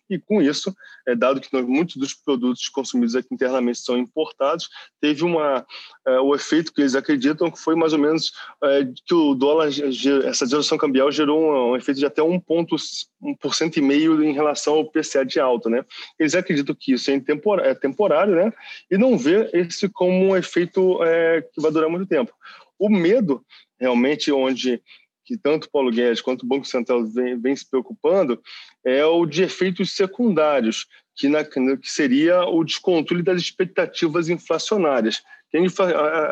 E 0.09 0.17
com 0.17 0.41
isso, 0.41 0.73
é, 1.07 1.15
dado 1.15 1.41
que 1.41 1.61
muitos 1.61 1.97
dos 1.97 2.13
produtos 2.13 2.69
consumidos 2.69 3.15
aqui 3.15 3.33
internamente 3.33 3.79
são 3.79 3.97
importados, 3.97 4.69
teve 5.01 5.23
uma, 5.23 5.65
é, 6.05 6.19
o 6.19 6.33
efeito 6.33 6.73
que 6.73 6.81
eles 6.81 6.95
acreditam 6.95 7.51
que 7.51 7.59
foi 7.59 7.75
mais 7.75 7.93
ou 7.93 7.99
menos 7.99 8.31
é, 8.63 8.87
que 9.05 9.13
o 9.13 9.33
dólar, 9.33 9.67
essa 9.67 10.45
desvalorização 10.45 10.77
cambial 10.77 11.11
gerou 11.11 11.41
um, 11.41 11.71
um 11.71 11.75
efeito 11.75 11.99
de 11.99 12.05
até 12.05 12.21
1,5% 12.21 13.77
e 13.77 13.81
meio 13.81 14.23
em 14.23 14.33
relação 14.33 14.75
ao 14.75 14.85
PCA 14.85 15.25
de 15.25 15.39
alta. 15.39 15.69
Né? 15.69 15.83
Eles 16.19 16.35
acreditam 16.35 16.75
que 16.79 16.93
isso 16.93 17.11
é, 17.11 17.21
é 17.63 17.75
temporário 17.75 18.35
né? 18.35 18.53
e 18.89 18.97
não 18.97 19.17
vê 19.17 19.49
esse 19.53 19.89
como 19.89 20.27
um 20.27 20.37
efeito 20.37 21.03
é, 21.03 21.41
que 21.41 21.61
vai 21.61 21.71
durar 21.71 21.89
muito 21.89 22.07
tempo. 22.07 22.31
O 22.79 22.89
medo, 22.89 23.43
realmente, 23.79 24.31
onde 24.31 24.81
que 25.27 25.37
tanto 25.37 25.69
Paulo 25.69 25.91
Guedes 25.91 26.21
quanto 26.21 26.43
o 26.43 26.47
Banco 26.47 26.65
Central 26.65 27.03
vem, 27.05 27.37
vem 27.37 27.53
se 27.53 27.69
preocupando 27.69 28.41
é 28.83 29.05
o 29.05 29.25
de 29.25 29.43
efeitos 29.43 29.91
secundários, 29.91 30.87
que, 31.13 31.27
na, 31.27 31.43
que 31.43 31.91
seria 31.91 32.45
o 32.45 32.63
descontrole 32.63 33.21
das 33.21 33.41
expectativas 33.41 34.29
inflacionárias. 34.29 35.21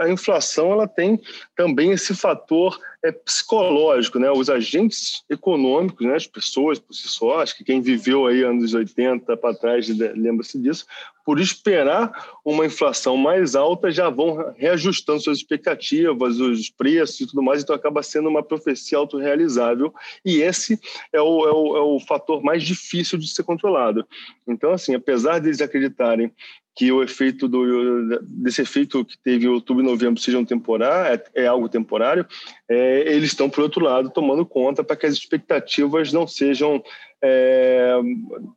A 0.01 0.09
inflação 0.09 0.71
ela 0.71 0.87
tem 0.87 1.19
também 1.55 1.91
esse 1.91 2.13
fator 2.13 2.79
é, 3.03 3.11
psicológico, 3.11 4.19
né? 4.19 4.29
Os 4.29 4.49
agentes 4.49 5.23
econômicos, 5.29 6.05
né? 6.05 6.15
as 6.15 6.27
pessoas 6.27 6.79
por 6.79 6.93
si 6.93 7.07
só, 7.07 7.39
acho 7.41 7.57
que 7.57 7.63
quem 7.63 7.81
viveu 7.81 8.27
aí 8.27 8.43
anos 8.43 8.73
80 8.73 9.35
para 9.37 9.55
trás 9.55 9.87
lembra-se 9.87 10.59
disso, 10.59 10.85
por 11.25 11.39
esperar 11.39 12.11
uma 12.45 12.65
inflação 12.65 13.17
mais 13.17 13.55
alta 13.55 13.89
já 13.89 14.09
vão 14.09 14.53
reajustando 14.55 15.19
suas 15.19 15.39
expectativas, 15.39 16.39
os 16.39 16.69
preços 16.69 17.21
e 17.21 17.27
tudo 17.27 17.41
mais, 17.41 17.63
então 17.63 17.75
acaba 17.75 18.03
sendo 18.03 18.29
uma 18.29 18.43
profecia 18.43 18.99
autorrealizável 18.99 19.91
e 20.23 20.37
esse 20.37 20.79
é 21.11 21.19
o, 21.19 21.47
é 21.47 21.51
o, 21.51 21.77
é 21.77 21.81
o 21.81 21.99
fator 21.99 22.43
mais 22.43 22.63
difícil 22.63 23.17
de 23.17 23.27
ser 23.27 23.43
controlado. 23.43 24.05
Então, 24.47 24.71
assim, 24.71 24.93
apesar 24.93 25.39
deles 25.39 25.61
acreditarem 25.61 26.31
que 26.75 26.91
o 26.91 27.01
efeito 27.01 27.47
do, 27.47 28.19
desse 28.21 28.61
efeito 28.61 29.05
que 29.05 29.17
teve 29.17 29.47
outubro 29.47 29.81
e 29.81 29.85
novembro 29.85 30.21
seja 30.21 30.37
um 30.37 30.43
temporário, 30.43 31.21
é, 31.33 31.43
é 31.43 31.47
algo 31.47 31.69
temporário, 31.69 32.25
é, 32.67 33.13
eles 33.13 33.29
estão, 33.29 33.49
por 33.49 33.63
outro 33.63 33.83
lado, 33.83 34.09
tomando 34.09 34.45
conta 34.45 34.83
para 34.83 34.97
que 34.97 35.05
as 35.05 35.13
expectativas 35.13 36.11
não 36.11 36.27
sejam, 36.27 36.83
é, 37.21 37.93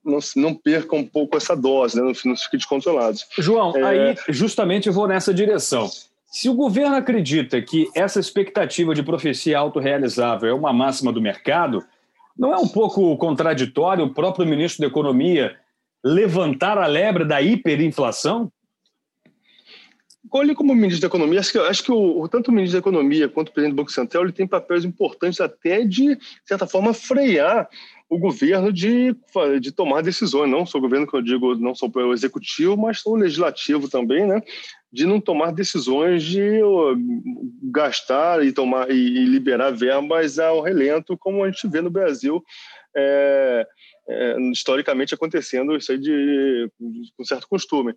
não, 0.05 0.19
não, 0.35 0.55
percam 0.55 0.99
um 0.99 1.07
pouco 1.07 1.37
essa 1.37 1.55
dose, 1.55 1.97
né, 1.97 2.03
não, 2.03 2.13
não 2.25 2.37
fiquem 2.37 2.59
descontrolados. 2.59 3.25
João, 3.39 3.73
é, 3.77 3.85
aí 3.85 4.17
justamente 4.31 4.89
eu 4.89 4.93
vou 4.93 5.07
nessa 5.07 5.33
direção. 5.33 5.89
Se 6.27 6.49
o 6.49 6.55
governo 6.55 6.97
acredita 6.97 7.63
que 7.63 7.89
essa 7.95 8.19
expectativa 8.19 8.95
de 8.95 9.03
profecia 9.03 9.59
autorrealizável 9.59 10.51
é 10.51 10.55
uma 10.55 10.73
máxima 10.73 11.13
do 11.13 11.23
mercado, 11.23 11.85
não 12.37 12.53
é 12.53 12.57
um 12.57 12.69
pouco 12.69 13.17
contraditório 13.17 14.05
o 14.05 14.13
próprio 14.13 14.45
ministro 14.45 14.83
da 14.83 14.89
Economia 14.89 15.57
levantar 16.09 16.79
a 16.79 16.87
lebre 16.87 17.25
da 17.25 17.41
hiperinflação? 17.43 18.51
Olhe 20.31 20.55
como 20.55 20.75
ministro 20.75 21.01
da 21.01 21.07
Economia, 21.07 21.41
acho 21.41 21.53
que, 21.53 21.59
acho 21.59 21.85
que 21.85 21.93
o, 21.93 22.29
tanto 22.29 22.49
o 22.49 22.53
ministro 22.53 22.79
da 22.79 22.83
Economia 22.87 23.29
quanto 23.29 23.49
o 23.49 23.53
presidente 23.53 23.75
do 23.75 23.77
Banco 23.77 23.93
Central 23.93 24.25
ele 24.25 24.33
tem 24.33 24.47
papéis 24.47 24.85
importantes 24.85 25.41
até 25.41 25.85
de, 25.85 26.17
de 26.17 26.21
certa 26.45 26.67
forma, 26.67 26.93
frear 26.93 27.69
o 28.11 28.19
governo 28.19 28.73
de, 28.73 29.15
de 29.61 29.73
tomar 29.73 30.03
decisões, 30.03 30.51
não 30.51 30.67
só 30.67 30.79
o 30.79 30.81
governo 30.81 31.07
que 31.07 31.15
eu 31.15 31.23
digo, 31.23 31.55
não 31.57 31.75
só 31.75 31.87
o 31.87 32.13
executivo, 32.13 32.77
mas 32.77 33.05
o 33.05 33.15
legislativo 33.15 33.89
também, 33.89 34.27
né? 34.27 34.43
de 34.91 35.07
não 35.07 35.21
tomar 35.21 35.53
decisões 35.53 36.23
de 36.23 36.61
gastar 37.65 38.45
e 38.45 38.53
tomar 38.53 38.91
e 38.91 39.25
liberar 39.25 39.71
verbas 39.71 40.39
ao 40.39 40.63
relento, 40.63 41.17
como 41.19 41.45
a 41.45 41.51
gente 41.51 41.69
vê 41.69 41.83
no 41.83 41.91
Brasil 41.91 42.43
é, 42.97 43.67
é, 44.09 44.41
historicamente 44.51 45.15
acontecendo 45.15 45.77
isso 45.77 45.93
aí 45.93 45.99
de, 45.99 46.71
de, 46.81 47.13
com 47.17 47.25
certo 47.25 47.47
costume. 47.47 47.95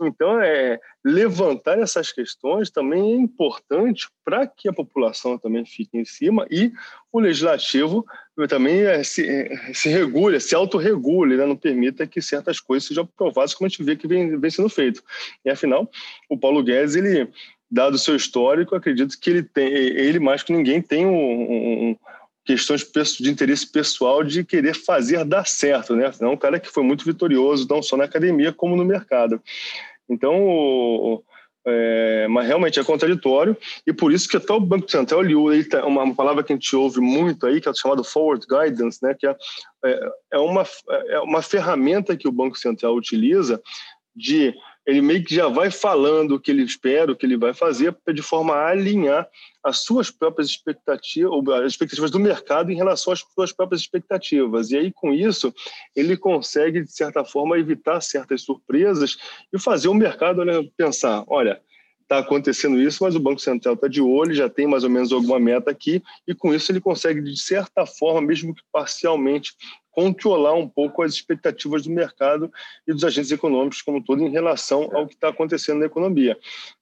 Então, 0.00 0.40
é, 0.40 0.80
levantar 1.04 1.78
essas 1.78 2.10
questões 2.10 2.70
também 2.70 3.12
é 3.12 3.16
importante 3.16 4.08
para 4.24 4.46
que 4.46 4.68
a 4.68 4.72
população 4.72 5.36
também 5.36 5.64
fique 5.66 5.98
em 5.98 6.04
cima 6.04 6.46
e 6.50 6.72
o 7.12 7.20
legislativo 7.20 8.04
também 8.48 8.80
é, 8.86 9.02
se, 9.02 9.28
é, 9.28 9.74
se 9.74 9.90
regule, 9.90 10.40
se 10.40 10.54
autorregule, 10.54 11.36
né? 11.36 11.44
não 11.44 11.56
permita 11.56 12.06
que 12.06 12.22
certas 12.22 12.58
coisas 12.58 12.88
sejam 12.88 13.04
aprovadas 13.04 13.54
como 13.54 13.66
a 13.66 13.68
gente 13.68 13.82
vê 13.82 13.96
que 13.96 14.08
vem, 14.08 14.38
vem 14.38 14.50
sendo 14.50 14.68
feito. 14.70 15.02
E, 15.44 15.50
afinal, 15.50 15.90
o 16.28 16.38
Paulo 16.38 16.62
Guedes, 16.62 16.94
ele 16.94 17.28
dado 17.70 17.94
o 17.94 17.98
seu 17.98 18.16
histórico, 18.16 18.74
acredito 18.74 19.16
que 19.20 19.30
ele 19.30 19.42
tem, 19.42 19.68
ele 19.68 20.18
mais 20.18 20.42
que 20.42 20.52
ninguém 20.52 20.82
tem 20.82 21.06
um, 21.06 21.12
um, 21.12 21.96
questões 22.50 22.84
de 23.18 23.30
interesse 23.30 23.70
pessoal 23.70 24.24
de 24.24 24.44
querer 24.44 24.74
fazer 24.74 25.24
dar 25.24 25.46
certo, 25.46 25.94
né? 25.94 26.10
É 26.20 26.26
um 26.26 26.36
cara 26.36 26.58
que 26.58 26.68
foi 26.68 26.82
muito 26.82 27.04
vitorioso, 27.04 27.66
não 27.68 27.82
só 27.82 27.96
na 27.96 28.04
academia, 28.04 28.52
como 28.52 28.74
no 28.76 28.84
mercado. 28.84 29.40
Então, 30.08 31.22
é, 31.64 32.26
mas 32.28 32.48
realmente 32.48 32.80
é 32.80 32.84
contraditório, 32.84 33.56
e 33.86 33.92
por 33.92 34.12
isso 34.12 34.28
que 34.28 34.36
até 34.36 34.52
o 34.52 34.58
Banco 34.58 34.90
Central, 34.90 35.22
ele, 35.24 35.64
tá, 35.64 35.86
uma 35.86 36.12
palavra 36.14 36.42
que 36.42 36.52
a 36.52 36.56
gente 36.56 36.74
ouve 36.74 37.00
muito 37.00 37.46
aí, 37.46 37.60
que 37.60 37.68
é 37.68 37.74
chamada 37.74 38.02
forward 38.02 38.44
guidance, 38.48 38.98
né? 39.00 39.14
que 39.16 39.26
é, 39.26 39.36
é, 39.84 40.00
é 40.32 40.38
uma, 40.38 40.66
é 41.08 41.20
uma 41.20 41.42
ferramenta 41.42 42.16
que 42.16 42.26
o 42.26 42.32
Banco 42.32 42.58
Central 42.58 42.96
utiliza 42.96 43.62
de 44.16 44.52
ele 44.86 45.00
meio 45.00 45.22
que 45.22 45.34
já 45.34 45.46
vai 45.48 45.70
falando 45.70 46.32
o 46.34 46.40
que 46.40 46.50
ele 46.50 46.62
espera, 46.62 47.12
o 47.12 47.16
que 47.16 47.26
ele 47.26 47.36
vai 47.36 47.52
fazer, 47.52 47.96
de 48.12 48.22
forma 48.22 48.54
a 48.54 48.68
alinhar 48.68 49.28
as 49.62 49.78
suas 49.78 50.10
próprias 50.10 50.48
expectativas, 50.48 51.30
ou 51.30 51.54
as 51.54 51.72
expectativas 51.72 52.10
do 52.10 52.18
mercado 52.18 52.72
em 52.72 52.76
relação 52.76 53.12
às 53.12 53.20
suas 53.34 53.52
próprias 53.52 53.82
expectativas. 53.82 54.70
E 54.70 54.78
aí, 54.78 54.92
com 54.92 55.12
isso, 55.12 55.54
ele 55.94 56.16
consegue, 56.16 56.82
de 56.82 56.92
certa 56.92 57.24
forma, 57.24 57.58
evitar 57.58 58.00
certas 58.00 58.42
surpresas 58.42 59.18
e 59.52 59.58
fazer 59.58 59.88
o 59.88 59.94
mercado 59.94 60.42
pensar: 60.76 61.24
olha, 61.28 61.60
está 62.02 62.18
acontecendo 62.18 62.80
isso, 62.80 63.04
mas 63.04 63.14
o 63.14 63.20
Banco 63.20 63.40
Central 63.40 63.74
está 63.74 63.86
de 63.86 64.00
olho, 64.00 64.34
já 64.34 64.48
tem 64.48 64.66
mais 64.66 64.82
ou 64.82 64.90
menos 64.90 65.12
alguma 65.12 65.38
meta 65.38 65.70
aqui, 65.70 66.02
e 66.26 66.34
com 66.34 66.52
isso 66.52 66.72
ele 66.72 66.80
consegue, 66.80 67.20
de 67.20 67.40
certa 67.40 67.86
forma, 67.86 68.20
mesmo 68.20 68.52
que 68.52 68.62
parcialmente, 68.72 69.52
controlar 70.00 70.54
um 70.54 70.66
pouco 70.66 71.02
as 71.02 71.12
expectativas 71.12 71.82
do 71.82 71.90
mercado 71.90 72.50
e 72.88 72.92
dos 72.92 73.04
agentes 73.04 73.30
econômicos 73.30 73.82
como 73.82 73.98
um 73.98 74.02
todo 74.02 74.22
em 74.22 74.30
relação 74.30 74.88
ao 74.96 75.06
que 75.06 75.12
está 75.12 75.28
acontecendo 75.28 75.80
na 75.80 75.86
economia. 75.86 76.38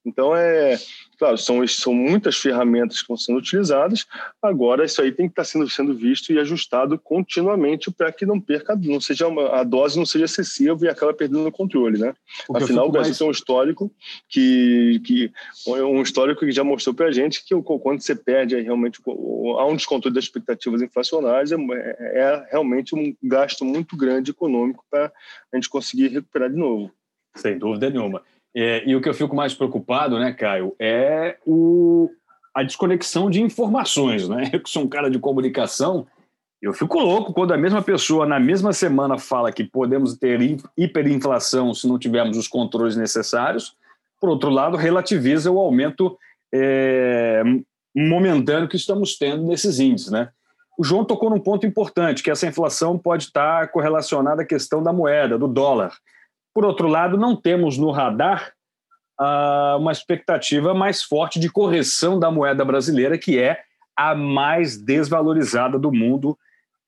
Então, 0.08 0.34
é 0.34 0.78
claro, 1.18 1.36
são, 1.36 1.66
são 1.66 1.92
muitas 1.92 2.36
ferramentas 2.36 2.98
que 2.98 3.02
estão 3.02 3.16
sendo 3.16 3.38
utilizadas, 3.38 4.06
agora 4.40 4.84
isso 4.84 5.02
aí 5.02 5.10
tem 5.10 5.26
que 5.26 5.32
estar 5.32 5.42
tá 5.42 5.48
sendo, 5.48 5.68
sendo 5.68 5.92
visto 5.92 6.32
e 6.32 6.38
ajustado 6.38 6.96
continuamente 6.98 7.90
para 7.90 8.12
que 8.12 8.24
não 8.24 8.40
perca, 8.40 8.76
não 8.76 9.00
seja 9.00 9.26
uma, 9.26 9.48
a 9.56 9.64
dose 9.64 9.98
não 9.98 10.06
seja 10.06 10.26
excessiva 10.26 10.84
e 10.84 10.88
acaba 10.88 11.12
perdendo 11.12 11.46
o 11.46 11.52
controle, 11.52 11.98
né? 11.98 12.14
Afinal, 12.54 12.86
o 12.86 12.92
Brasil 12.92 13.10
mais... 13.10 13.18
tem 13.18 13.26
um 13.26 13.32
histórico 13.32 13.92
que, 14.28 15.02
que 15.04 15.32
um 15.66 16.00
histórico 16.00 16.40
que 16.40 16.52
já 16.52 16.62
mostrou 16.62 16.94
para 16.94 17.06
a 17.06 17.12
gente 17.12 17.44
que 17.44 17.54
quando 17.62 18.00
você 18.00 18.14
perde 18.14 18.54
aí, 18.54 18.62
realmente 18.62 19.00
há 19.04 19.66
um 19.66 19.74
descontrole 19.74 20.14
das 20.14 20.24
expectativas 20.24 20.80
inflacionárias, 20.80 21.50
é, 21.50 21.56
é 21.58 22.46
realmente 22.52 22.94
um 22.94 23.14
gasto 23.22 23.64
muito 23.64 23.96
grande 23.96 24.30
econômico 24.30 24.84
para 24.88 25.12
a 25.52 25.56
gente 25.56 25.68
conseguir 25.68 26.08
recuperar 26.08 26.48
de 26.48 26.56
novo. 26.56 26.92
Sem 27.34 27.58
dúvida 27.58 27.90
nenhuma. 27.90 28.22
É, 28.54 28.82
e 28.88 28.96
o 28.96 29.00
que 29.00 29.08
eu 29.08 29.14
fico 29.14 29.36
mais 29.36 29.54
preocupado, 29.54 30.18
né, 30.18 30.32
Caio, 30.32 30.74
é 30.80 31.36
o, 31.46 32.10
a 32.54 32.62
desconexão 32.62 33.30
de 33.30 33.42
informações. 33.42 34.28
Né? 34.28 34.50
Eu 34.52 34.60
que 34.60 34.70
sou 34.70 34.82
um 34.82 34.88
cara 34.88 35.10
de 35.10 35.18
comunicação, 35.18 36.06
eu 36.60 36.72
fico 36.72 36.98
louco 36.98 37.32
quando 37.32 37.54
a 37.54 37.56
mesma 37.56 37.80
pessoa, 37.80 38.26
na 38.26 38.40
mesma 38.40 38.72
semana, 38.72 39.16
fala 39.16 39.52
que 39.52 39.62
podemos 39.62 40.16
ter 40.16 40.40
hiperinflação 40.76 41.72
se 41.72 41.86
não 41.86 41.96
tivermos 41.96 42.36
os 42.36 42.48
controles 42.48 42.96
necessários, 42.96 43.76
por 44.20 44.28
outro 44.28 44.50
lado, 44.50 44.76
relativiza 44.76 45.50
o 45.50 45.60
aumento 45.60 46.18
é, 46.52 47.42
momentâneo 47.94 48.68
que 48.68 48.76
estamos 48.76 49.16
tendo 49.16 49.44
nesses 49.44 49.78
índices. 49.78 50.10
Né? 50.10 50.28
O 50.76 50.84
João 50.84 51.04
tocou 51.04 51.30
num 51.30 51.40
ponto 51.40 51.66
importante, 51.66 52.22
que 52.22 52.30
essa 52.30 52.46
inflação 52.46 52.98
pode 52.98 53.24
estar 53.24 53.70
correlacionada 53.70 54.42
à 54.42 54.46
questão 54.46 54.82
da 54.82 54.92
moeda, 54.92 55.38
do 55.38 55.46
dólar. 55.46 55.92
Por 56.54 56.64
outro 56.64 56.88
lado, 56.88 57.16
não 57.16 57.36
temos 57.36 57.78
no 57.78 57.90
radar 57.90 58.52
uh, 59.20 59.78
uma 59.78 59.92
expectativa 59.92 60.74
mais 60.74 61.02
forte 61.02 61.38
de 61.38 61.50
correção 61.50 62.18
da 62.18 62.30
moeda 62.30 62.64
brasileira, 62.64 63.18
que 63.18 63.38
é 63.38 63.60
a 63.96 64.14
mais 64.14 64.76
desvalorizada 64.76 65.78
do 65.78 65.92
mundo, 65.92 66.38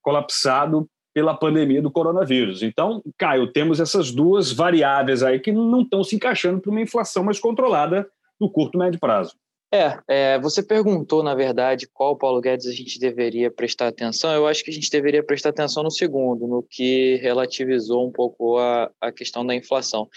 colapsado 0.00 0.88
pela 1.12 1.34
pandemia 1.34 1.82
do 1.82 1.90
coronavírus. 1.90 2.62
Então, 2.62 3.02
Caio, 3.18 3.52
temos 3.52 3.80
essas 3.80 4.12
duas 4.12 4.52
variáveis 4.52 5.22
aí 5.22 5.40
que 5.40 5.50
não 5.50 5.82
estão 5.82 6.04
se 6.04 6.14
encaixando 6.14 6.60
para 6.60 6.70
uma 6.70 6.80
inflação 6.80 7.24
mais 7.24 7.40
controlada 7.40 8.08
no 8.40 8.48
curto 8.48 8.76
e 8.76 8.78
médio 8.78 9.00
prazo. 9.00 9.34
É, 9.72 9.98
é, 10.08 10.38
você 10.40 10.64
perguntou, 10.64 11.22
na 11.22 11.32
verdade, 11.32 11.88
qual 11.92 12.16
Paulo 12.16 12.40
Guedes 12.40 12.66
a 12.66 12.72
gente 12.72 12.98
deveria 12.98 13.52
prestar 13.52 13.86
atenção. 13.86 14.32
Eu 14.32 14.48
acho 14.48 14.64
que 14.64 14.70
a 14.70 14.74
gente 14.74 14.90
deveria 14.90 15.22
prestar 15.22 15.50
atenção 15.50 15.84
no 15.84 15.92
segundo, 15.92 16.48
no 16.48 16.62
que 16.68 17.16
relativizou 17.22 18.08
um 18.08 18.10
pouco 18.10 18.58
a, 18.58 18.90
a 19.00 19.12
questão 19.12 19.46
da 19.46 19.54
inflação. 19.54 20.08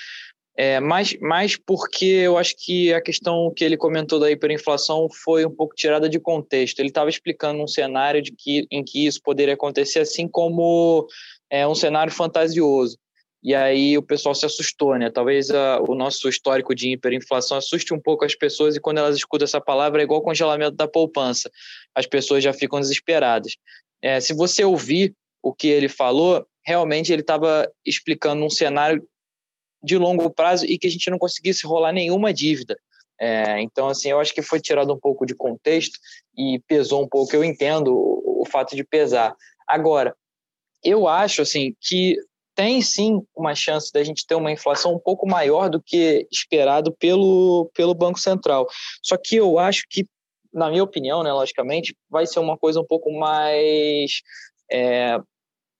É, 0.57 0.79
mais, 0.79 1.15
mais 1.19 1.55
porque 1.55 2.05
eu 2.05 2.37
acho 2.37 2.55
que 2.57 2.93
a 2.93 3.01
questão 3.01 3.51
que 3.55 3.63
ele 3.63 3.77
comentou 3.77 4.19
da 4.19 4.29
hiperinflação 4.29 5.07
foi 5.23 5.45
um 5.45 5.51
pouco 5.51 5.75
tirada 5.75 6.09
de 6.09 6.19
contexto. 6.19 6.79
Ele 6.79 6.89
estava 6.89 7.09
explicando 7.09 7.61
um 7.61 7.67
cenário 7.67 8.23
de 8.23 8.31
que, 8.35 8.65
em 8.71 8.83
que 8.83 9.05
isso 9.05 9.19
poderia 9.23 9.53
acontecer, 9.53 9.99
assim 9.99 10.27
como 10.27 11.07
é, 11.51 11.67
um 11.67 11.75
cenário 11.75 12.11
fantasioso 12.11 12.97
e 13.43 13.53
aí 13.53 13.97
o 13.97 14.01
pessoal 14.01 14.33
se 14.33 14.45
assustou, 14.45 14.97
né? 14.97 15.09
Talvez 15.09 15.51
a, 15.51 15.81
o 15.81 15.93
nosso 15.93 16.29
histórico 16.29 16.73
de 16.73 16.93
hiperinflação 16.93 17.57
assuste 17.57 17.93
um 17.93 17.99
pouco 17.99 18.23
as 18.23 18.33
pessoas 18.33 18.77
e 18.77 18.79
quando 18.79 18.99
elas 18.99 19.17
escutam 19.17 19.43
essa 19.43 19.59
palavra 19.59 20.01
é 20.01 20.05
igual 20.05 20.21
congelamento 20.21 20.77
da 20.77 20.87
poupança. 20.87 21.51
As 21.93 22.07
pessoas 22.07 22.41
já 22.41 22.53
ficam 22.53 22.79
desesperadas. 22.79 23.57
É, 24.01 24.21
se 24.21 24.33
você 24.33 24.63
ouvir 24.63 25.13
o 25.41 25.53
que 25.53 25.67
ele 25.67 25.89
falou, 25.89 26.47
realmente 26.65 27.11
ele 27.11 27.21
estava 27.21 27.69
explicando 27.85 28.45
um 28.45 28.49
cenário 28.49 29.05
de 29.83 29.97
longo 29.97 30.29
prazo 30.29 30.65
e 30.65 30.77
que 30.77 30.87
a 30.87 30.89
gente 30.89 31.09
não 31.09 31.17
conseguisse 31.17 31.67
rolar 31.67 31.91
nenhuma 31.91 32.33
dívida. 32.33 32.77
É, 33.19 33.61
então, 33.61 33.89
assim, 33.89 34.09
eu 34.09 34.21
acho 34.21 34.33
que 34.33 34.41
foi 34.41 34.61
tirado 34.61 34.93
um 34.93 34.99
pouco 34.99 35.25
de 35.25 35.35
contexto 35.35 35.99
e 36.37 36.61
pesou 36.65 37.03
um 37.03 37.07
pouco. 37.09 37.35
Eu 37.35 37.43
entendo 37.43 37.93
o, 37.93 38.43
o 38.43 38.45
fato 38.45 38.73
de 38.73 38.85
pesar. 38.85 39.35
Agora, 39.67 40.15
eu 40.81 41.09
acho 41.09 41.41
assim 41.41 41.75
que 41.81 42.17
tem 42.55 42.81
sim 42.81 43.21
uma 43.35 43.55
chance 43.55 43.91
da 43.91 44.03
gente 44.03 44.25
ter 44.25 44.35
uma 44.35 44.51
inflação 44.51 44.93
um 44.93 44.99
pouco 44.99 45.27
maior 45.27 45.69
do 45.69 45.81
que 45.81 46.27
esperado 46.31 46.93
pelo, 46.93 47.69
pelo 47.73 47.93
Banco 47.93 48.19
Central. 48.19 48.67
Só 49.01 49.17
que 49.17 49.35
eu 49.35 49.57
acho 49.59 49.83
que, 49.89 50.07
na 50.53 50.69
minha 50.69 50.83
opinião, 50.83 51.23
né, 51.23 51.31
logicamente, 51.31 51.95
vai 52.09 52.25
ser 52.25 52.39
uma 52.39 52.57
coisa 52.57 52.79
um 52.79 52.85
pouco 52.85 53.11
mais. 53.11 54.21
É, 54.71 55.17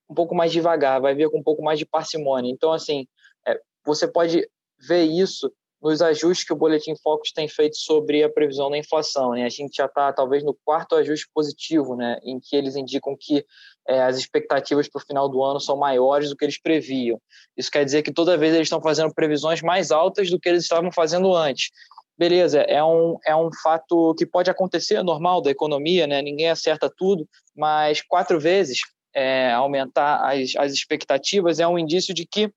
um 0.10 0.14
pouco 0.14 0.36
mais 0.36 0.52
devagar, 0.52 1.02
vai 1.02 1.16
vir 1.16 1.30
com 1.30 1.40
um 1.40 1.44
pouco 1.44 1.64
mais 1.64 1.80
de 1.80 1.86
parcimônia. 1.86 2.52
Então, 2.52 2.72
assim, 2.72 3.08
é, 3.48 3.60
você 3.86 4.08
pode 4.08 4.48
ver 4.88 5.04
isso 5.04 5.52
nos 5.84 6.02
ajustes 6.02 6.48
que 6.48 6.54
o 6.54 6.56
Boletim 6.56 6.96
Focus 6.96 7.34
tem 7.34 7.48
feito 7.48 7.76
sobre 7.76 8.24
a 8.24 8.30
previsão 8.30 8.72
da 8.72 8.78
inflação. 8.78 9.32
Né? 9.32 9.44
A 9.44 9.50
gente 9.50 9.76
já 9.76 9.86
está, 9.86 10.14
talvez, 10.14 10.42
no 10.42 10.58
quarto 10.64 10.96
ajuste 10.96 11.28
positivo, 11.34 11.96
né? 11.96 12.20
em 12.24 12.40
que 12.40 12.56
eles 12.56 12.78
indicam 12.78 13.16
que 13.20 13.46
é, 13.88 14.02
as 14.02 14.18
expectativas 14.18 14.88
para 14.88 15.02
o 15.02 15.06
final 15.06 15.28
do 15.28 15.44
ano 15.44 15.60
são 15.60 15.76
maiores 15.76 16.30
do 16.30 16.38
que 16.38 16.46
eles 16.46 16.60
previam. 16.60 17.20
Isso 17.58 17.70
quer 17.70 17.84
dizer 17.84 18.02
que 18.02 18.14
toda 18.14 18.38
vez 18.38 18.54
eles 18.54 18.68
estão 18.68 18.82
fazendo 18.82 19.14
previsões 19.14 19.62
mais 19.62 19.92
altas 19.92 20.30
do 20.30 20.40
que 20.40 20.48
eles 20.48 20.64
estavam 20.64 20.90
fazendo 20.90 21.36
antes. 21.36 21.70
Beleza, 22.18 22.62
é 22.62 22.82
um, 22.82 23.18
é 23.26 23.36
um 23.36 23.50
fato 23.62 24.16
que 24.18 24.26
pode 24.26 24.50
acontecer, 24.50 24.96
é 24.96 25.04
normal 25.04 25.42
da 25.42 25.52
economia, 25.52 26.08
né? 26.08 26.22
ninguém 26.22 26.50
acerta 26.50 26.90
tudo, 26.96 27.28
mas 27.54 28.02
quatro 28.02 28.40
vezes 28.40 28.80
é, 29.14 29.52
aumentar 29.52 30.22
as, 30.24 30.56
as 30.56 30.72
expectativas 30.72 31.60
é 31.60 31.68
um 31.68 31.78
indício 31.78 32.14
de 32.14 32.26
que 32.26 32.50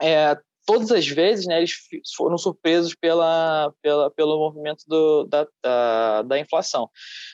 é, 0.00 0.36
todas 0.68 0.92
as 0.92 1.08
vezes 1.08 1.46
né, 1.46 1.56
eles 1.56 1.72
foram 2.14 2.36
surpresos 2.36 2.94
pela, 2.94 3.72
pela, 3.80 4.10
pelo 4.10 4.38
movimento 4.38 4.84
do, 4.86 5.24
da, 5.24 5.46
da, 5.64 6.22
da, 6.22 6.38
inflação. 6.38 6.90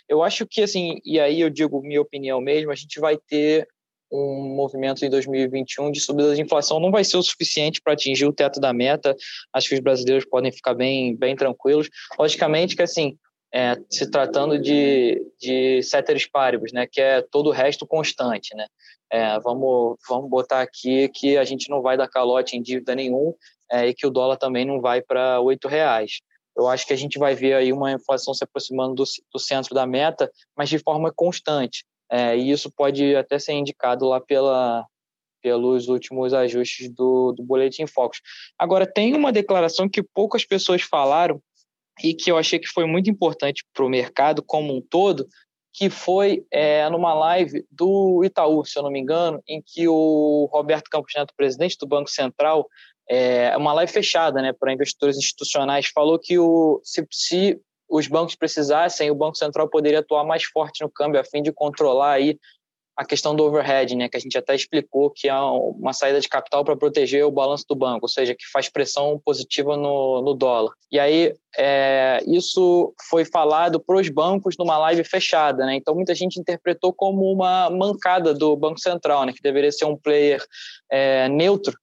Eu 0.09 0.23
acho 0.23 0.47
que, 0.47 0.63
assim, 0.63 1.01
e 1.05 1.19
aí 1.19 1.41
eu 1.41 1.51
digo 1.51 1.83
minha 1.83 2.01
opinião 2.01 2.41
mesmo, 2.41 2.71
a 2.71 2.77
gente 2.77 3.01
vai 3.01 3.19
ter 3.19 3.67
um 4.09 4.55
movimento 4.55 5.05
em 5.05 5.11
2021 5.11 5.91
de 5.91 5.99
subida 5.99 6.33
de 6.37 6.43
inflação, 6.43 6.79
não 6.79 6.93
vai 6.93 7.03
ser 7.03 7.17
o 7.17 7.23
suficiente 7.25 7.81
para 7.83 7.95
atingir 7.95 8.25
o 8.25 8.33
teto 8.33 8.61
da 8.61 8.73
meta, 8.73 9.17
acho 9.53 9.69
que 9.69 9.75
os 9.75 9.81
brasileiros 9.81 10.25
podem 10.25 10.53
ficar 10.53 10.75
bem, 10.75 11.17
bem 11.17 11.35
tranquilos. 11.35 11.89
Logicamente 12.17 12.77
que, 12.77 12.83
assim, 12.83 13.19
é, 13.55 13.77
se 13.89 14.11
tratando 14.11 14.59
de, 14.59 15.31
de 15.41 15.81
ceteris 15.81 16.27
paribus, 16.27 16.73
né, 16.73 16.89
que 16.91 17.01
é 17.01 17.23
todo 17.23 17.47
o 17.47 17.53
resto 17.53 17.87
constante, 17.87 18.53
né, 18.57 18.67
é, 19.13 19.39
vamos, 19.39 19.97
vamos 20.09 20.29
botar 20.29 20.61
aqui 20.61 21.09
que 21.09 21.39
a 21.39 21.45
gente 21.45 21.71
não 21.71 21.81
vai 21.81 21.97
dar 21.97 22.09
calote 22.09 22.57
em 22.57 22.63
dívida 22.63 22.97
nenhum 22.97 23.33
é, 23.71 23.87
e 23.87 23.95
que 23.95 24.05
o 24.05 24.11
dólar 24.11 24.39
também 24.39 24.65
não 24.65 24.81
vai 24.81 25.01
para 25.01 25.41
oito 25.41 25.69
reais. 25.69 26.19
Eu 26.57 26.67
acho 26.67 26.85
que 26.85 26.93
a 26.93 26.97
gente 26.97 27.17
vai 27.17 27.35
ver 27.37 27.55
aí 27.55 27.73
uma 27.73 27.93
inflação 27.93 28.35
se 28.35 28.43
aproximando 28.43 28.95
do, 28.95 29.05
do 29.33 29.39
centro 29.39 29.73
da 29.73 29.87
meta, 29.87 30.31
mas 30.57 30.69
de 30.69 30.79
forma 30.79 31.13
constante. 31.15 31.85
É, 32.11 32.37
e 32.37 32.51
isso 32.51 32.71
pode 32.77 33.15
até 33.15 33.39
ser 33.39 33.53
indicado 33.53 34.07
lá 34.07 34.21
pela, 34.21 34.85
pelos 35.41 35.89
últimos 35.89 36.35
ajustes 36.35 36.89
do, 36.93 37.33
do 37.33 37.43
Boletim 37.43 37.87
Focus. 37.87 38.21
Agora, 38.59 38.87
tem 38.87 39.15
uma 39.15 39.33
declaração 39.33 39.89
que 39.89 40.03
poucas 40.03 40.45
pessoas 40.45 40.83
falaram 40.83 41.41
e 42.03 42.15
que 42.15 42.31
eu 42.31 42.37
achei 42.37 42.59
que 42.59 42.69
foi 42.69 42.87
muito 42.87 43.11
importante 43.11 43.65
para 43.73 43.85
o 43.85 43.89
mercado 43.89 44.43
como 44.43 44.75
um 44.75 44.81
todo, 44.81 45.27
que 45.73 45.91
foi 45.91 46.45
é, 46.53 46.89
numa 46.89 47.13
live 47.15 47.65
do 47.71 48.23
Itaú, 48.25 48.65
se 48.65 48.79
eu 48.79 48.83
não 48.83 48.91
me 48.91 49.01
engano, 49.01 49.43
em 49.47 49.61
que 49.65 49.89
o 49.89 50.49
Roberto 50.53 50.89
Campos 50.89 51.13
Neto, 51.17 51.35
presidente 51.37 51.77
do 51.79 51.87
Banco 51.87 52.09
Central, 52.09 52.67
é 53.09 53.57
uma 53.57 53.73
live 53.75 53.93
fechada 53.93 54.41
né, 54.41 54.53
para 54.53 54.73
investidores 54.73 55.17
institucionais, 55.17 55.89
falou 55.93 56.19
que 56.19 56.39
o, 56.39 56.81
se, 56.83 57.07
se 57.11 57.61
os 57.89 58.07
bancos 58.07 58.35
precisassem, 58.35 59.11
o 59.11 59.15
Banco 59.15 59.37
Central 59.37 59.69
poderia 59.69 59.99
atuar 59.99 60.25
mais 60.25 60.45
forte 60.45 60.83
no 60.83 60.91
câmbio 60.91 61.21
a 61.21 61.25
fim 61.25 61.43
de 61.43 61.53
controlar 61.53 62.13
aí 62.13 62.39
a 62.97 63.05
questão 63.05 63.35
do 63.35 63.45
overhead, 63.45 63.95
né, 63.97 64.09
que 64.09 64.17
a 64.17 64.21
gente 64.21 64.39
até 64.39 64.55
explicou 64.55 65.11
que 65.11 65.29
é 65.29 65.35
uma 65.35 65.93
saída 65.93 66.21
de 66.21 66.29
capital 66.29 66.65
para 66.65 66.77
proteger 66.77 67.25
o 67.25 67.31
balanço 67.31 67.65
do 67.69 67.75
banco, 67.75 68.01
ou 68.03 68.09
seja, 68.09 68.35
que 68.35 68.49
faz 68.53 68.69
pressão 68.69 69.21
positiva 69.25 69.77
no, 69.77 70.23
no 70.23 70.35
dólar. 70.35 70.73
E 70.93 70.99
aí 70.99 71.35
é, 71.57 72.23
isso 72.27 72.95
foi 73.09 73.25
falado 73.25 73.81
para 73.81 73.97
os 73.97 74.09
bancos 74.09 74.57
numa 74.57 74.79
live 74.79 75.03
fechada, 75.05 75.67
né? 75.67 75.75
Então 75.77 75.95
muita 75.95 76.15
gente 76.15 76.39
interpretou 76.39 76.93
como 76.93 77.31
uma 77.33 77.69
mancada 77.71 78.33
do 78.33 78.57
Banco 78.57 78.79
Central, 78.79 79.25
né, 79.25 79.33
que 79.33 79.43
deveria 79.43 79.73
ser 79.73 79.87
um 79.87 79.97
player 79.97 80.45
é, 80.91 81.29
neutro 81.29 81.77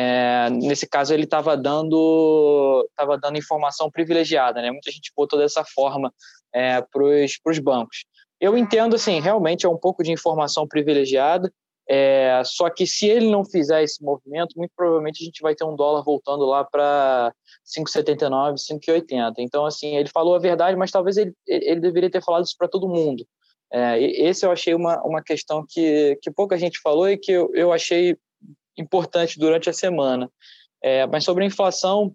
é, 0.00 0.48
nesse 0.50 0.86
caso 0.86 1.12
ele 1.12 1.24
estava 1.24 1.56
dando, 1.56 2.88
tava 2.94 3.18
dando 3.18 3.36
informação 3.36 3.90
privilegiada, 3.90 4.62
né? 4.62 4.70
Muita 4.70 4.92
gente 4.92 5.12
botou 5.16 5.36
dessa 5.36 5.64
forma 5.64 6.14
é, 6.54 6.80
para 6.80 7.02
os 7.02 7.58
bancos. 7.58 8.04
Eu 8.40 8.56
entendo, 8.56 8.96
assim, 8.96 9.20
realmente 9.20 9.66
é 9.66 9.68
um 9.68 9.76
pouco 9.76 10.02
de 10.02 10.12
informação 10.12 10.66
privilegiada, 10.66 11.52
é, 11.90 12.42
só 12.44 12.68
que 12.68 12.86
se 12.86 13.06
ele 13.08 13.30
não 13.30 13.42
fizer 13.42 13.82
esse 13.82 14.04
movimento, 14.04 14.52
muito 14.56 14.72
provavelmente 14.76 15.22
a 15.22 15.24
gente 15.24 15.40
vai 15.40 15.54
ter 15.54 15.64
um 15.64 15.74
dólar 15.74 16.02
voltando 16.02 16.44
lá 16.44 16.62
para 16.62 17.32
5,79, 17.64 18.56
5,80. 18.56 19.34
Então, 19.38 19.64
assim, 19.64 19.96
ele 19.96 20.10
falou 20.10 20.34
a 20.34 20.38
verdade, 20.38 20.76
mas 20.76 20.90
talvez 20.90 21.16
ele, 21.16 21.32
ele 21.46 21.80
deveria 21.80 22.10
ter 22.10 22.22
falado 22.22 22.44
isso 22.44 22.54
para 22.58 22.68
todo 22.68 22.88
mundo. 22.88 23.26
É, 23.72 23.98
esse 24.02 24.44
eu 24.44 24.52
achei 24.52 24.74
uma, 24.74 25.02
uma 25.02 25.22
questão 25.22 25.64
que, 25.66 26.18
que 26.22 26.30
pouca 26.30 26.58
gente 26.58 26.78
falou 26.80 27.08
e 27.08 27.16
que 27.16 27.32
eu, 27.32 27.50
eu 27.54 27.72
achei 27.72 28.16
importante 28.76 29.38
durante 29.38 29.70
a 29.70 29.72
semana. 29.72 30.30
É, 30.82 31.06
mas 31.06 31.24
sobre 31.24 31.42
a 31.44 31.46
inflação, 31.46 32.14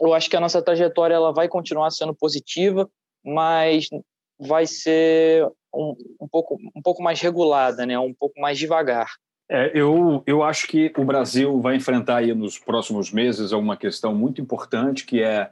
eu 0.00 0.14
acho 0.14 0.30
que 0.30 0.36
a 0.36 0.40
nossa 0.40 0.62
trajetória 0.62 1.14
ela 1.14 1.32
vai 1.32 1.46
continuar 1.46 1.90
sendo 1.90 2.14
positiva, 2.14 2.90
mas 3.22 3.86
vai 4.40 4.66
ser 4.66 5.46
um, 5.74 5.94
um, 6.20 6.28
pouco, 6.28 6.58
um 6.74 6.82
pouco 6.82 7.02
mais 7.02 7.20
regulada, 7.20 7.86
né? 7.86 7.98
um 7.98 8.14
pouco 8.14 8.40
mais 8.40 8.58
devagar. 8.58 9.08
É, 9.48 9.72
eu, 9.74 10.22
eu 10.26 10.42
acho 10.42 10.68
que 10.68 10.92
o 10.96 11.04
Brasil 11.04 11.60
vai 11.60 11.76
enfrentar 11.76 12.18
aí 12.18 12.32
nos 12.32 12.58
próximos 12.58 13.10
meses 13.10 13.52
uma 13.52 13.76
questão 13.76 14.14
muito 14.14 14.40
importante, 14.40 15.04
que 15.04 15.22
é 15.22 15.50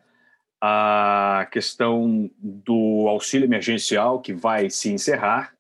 a 0.61 1.48
questão 1.51 2.31
do 2.38 3.07
auxílio 3.09 3.46
emergencial, 3.46 4.20
que 4.20 4.33
vai 4.33 4.70
se 4.70 4.90
encerrar. 4.90 5.53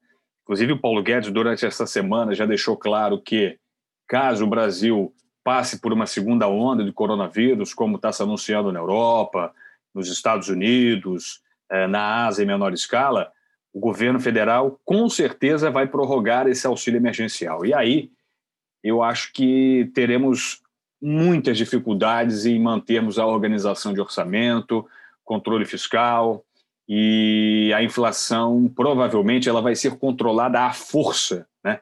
Inclusive, 0.42 0.72
o 0.72 0.80
Paulo 0.80 1.02
Guedes, 1.02 1.30
durante 1.30 1.66
essa 1.66 1.86
semana, 1.86 2.34
já 2.34 2.46
deixou 2.46 2.76
claro 2.76 3.20
que, 3.20 3.58
caso 4.08 4.44
o 4.44 4.48
Brasil 4.48 5.12
passe 5.44 5.80
por 5.80 5.92
uma 5.92 6.06
segunda 6.06 6.48
onda 6.48 6.84
de 6.84 6.92
coronavírus, 6.92 7.74
como 7.74 7.96
está 7.96 8.12
se 8.12 8.22
anunciando 8.22 8.72
na 8.72 8.78
Europa, 8.78 9.52
nos 9.94 10.08
Estados 10.08 10.48
Unidos, 10.48 11.42
na 11.88 12.26
Ásia 12.26 12.42
em 12.42 12.46
menor 12.46 12.72
escala, 12.72 13.30
o 13.72 13.80
governo 13.80 14.18
federal 14.18 14.80
com 14.84 15.08
certeza 15.08 15.70
vai 15.70 15.86
prorrogar 15.86 16.46
esse 16.46 16.66
auxílio 16.66 16.98
emergencial. 16.98 17.64
E 17.64 17.74
aí 17.74 18.10
eu 18.82 19.02
acho 19.02 19.32
que 19.32 19.90
teremos 19.94 20.62
muitas 21.00 21.56
dificuldades 21.56 22.46
em 22.46 22.58
mantermos 22.58 23.18
a 23.18 23.26
organização 23.26 23.92
de 23.92 24.00
orçamento, 24.00 24.86
controle 25.24 25.64
fiscal 25.64 26.44
e 26.88 27.70
a 27.74 27.82
inflação 27.82 28.72
provavelmente 28.74 29.48
ela 29.48 29.60
vai 29.60 29.76
ser 29.76 29.98
controlada 29.98 30.62
à 30.62 30.72
força, 30.72 31.46
né? 31.62 31.80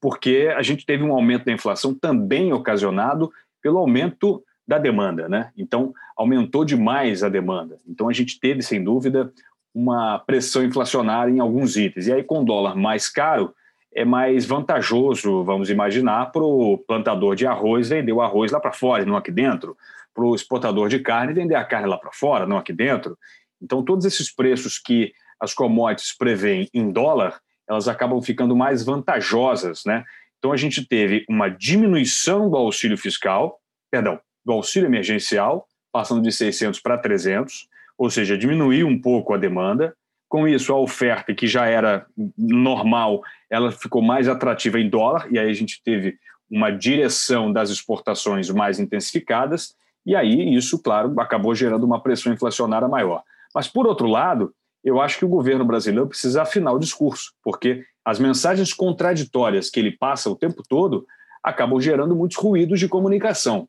Porque 0.00 0.52
a 0.54 0.62
gente 0.62 0.84
teve 0.84 1.02
um 1.02 1.12
aumento 1.12 1.46
da 1.46 1.52
inflação 1.52 1.94
também 1.94 2.52
ocasionado 2.52 3.32
pelo 3.62 3.78
aumento 3.78 4.44
da 4.72 4.78
demanda, 4.78 5.28
né? 5.28 5.50
Então 5.56 5.92
aumentou 6.16 6.64
demais 6.64 7.22
a 7.22 7.28
demanda. 7.28 7.78
Então 7.86 8.08
a 8.08 8.12
gente 8.12 8.40
teve 8.40 8.62
sem 8.62 8.82
dúvida 8.82 9.30
uma 9.74 10.18
pressão 10.18 10.64
inflacionária 10.64 11.30
em 11.30 11.40
alguns 11.40 11.76
itens. 11.76 12.06
E 12.06 12.12
aí, 12.12 12.24
com 12.24 12.40
o 12.40 12.44
dólar 12.44 12.74
mais 12.74 13.08
caro, 13.08 13.54
é 13.94 14.04
mais 14.04 14.46
vantajoso, 14.46 15.44
vamos 15.44 15.68
imaginar, 15.68 16.32
para 16.32 16.42
o 16.42 16.78
plantador 16.78 17.36
de 17.36 17.46
arroz 17.46 17.90
vender 17.90 18.12
o 18.12 18.22
arroz 18.22 18.50
lá 18.50 18.58
para 18.58 18.72
fora 18.72 19.02
e 19.02 19.06
não 19.06 19.16
aqui 19.16 19.30
dentro, 19.30 19.76
para 20.14 20.24
o 20.24 20.34
exportador 20.34 20.88
de 20.88 20.98
carne 20.98 21.34
vender 21.34 21.54
a 21.54 21.64
carne 21.64 21.86
lá 21.86 21.98
para 21.98 22.12
fora, 22.12 22.46
não 22.46 22.56
aqui 22.56 22.72
dentro. 22.72 23.18
Então, 23.60 23.82
todos 23.82 24.06
esses 24.06 24.34
preços 24.34 24.78
que 24.78 25.12
as 25.38 25.52
commodities 25.52 26.16
prevêem 26.16 26.68
em 26.72 26.90
dólar, 26.90 27.40
elas 27.68 27.88
acabam 27.88 28.20
ficando 28.22 28.56
mais 28.56 28.82
vantajosas, 28.82 29.82
né? 29.84 30.04
Então, 30.38 30.50
a 30.50 30.56
gente 30.56 30.86
teve 30.86 31.24
uma 31.28 31.48
diminuição 31.48 32.50
do 32.50 32.56
auxílio 32.56 32.96
fiscal, 32.96 33.58
perdão, 33.90 34.18
do 34.44 34.52
auxílio 34.52 34.86
emergencial, 34.86 35.66
passando 35.92 36.22
de 36.22 36.32
600 36.32 36.80
para 36.80 36.98
300, 36.98 37.68
ou 37.96 38.10
seja, 38.10 38.36
diminuiu 38.36 38.86
um 38.86 39.00
pouco 39.00 39.34
a 39.34 39.38
demanda. 39.38 39.94
Com 40.28 40.48
isso, 40.48 40.72
a 40.72 40.78
oferta, 40.78 41.34
que 41.34 41.46
já 41.46 41.66
era 41.66 42.06
normal, 42.36 43.22
ela 43.50 43.70
ficou 43.70 44.00
mais 44.00 44.28
atrativa 44.28 44.80
em 44.80 44.88
dólar, 44.88 45.26
e 45.30 45.38
aí 45.38 45.50
a 45.50 45.54
gente 45.54 45.82
teve 45.84 46.16
uma 46.50 46.70
direção 46.70 47.52
das 47.52 47.70
exportações 47.70 48.48
mais 48.50 48.80
intensificadas, 48.80 49.74
e 50.04 50.16
aí 50.16 50.54
isso, 50.54 50.78
claro, 50.78 51.18
acabou 51.20 51.54
gerando 51.54 51.84
uma 51.84 52.02
pressão 52.02 52.32
inflacionária 52.32 52.88
maior. 52.88 53.22
Mas, 53.54 53.68
por 53.68 53.86
outro 53.86 54.06
lado, 54.06 54.52
eu 54.82 55.00
acho 55.00 55.18
que 55.18 55.24
o 55.24 55.28
governo 55.28 55.64
brasileiro 55.64 56.08
precisa 56.08 56.42
afinar 56.42 56.72
o 56.72 56.78
discurso, 56.78 57.32
porque 57.42 57.84
as 58.04 58.18
mensagens 58.18 58.72
contraditórias 58.72 59.70
que 59.70 59.78
ele 59.78 59.92
passa 59.92 60.28
o 60.28 60.36
tempo 60.36 60.62
todo 60.68 61.06
acabam 61.42 61.80
gerando 61.80 62.16
muitos 62.16 62.36
ruídos 62.36 62.80
de 62.80 62.88
comunicação. 62.88 63.68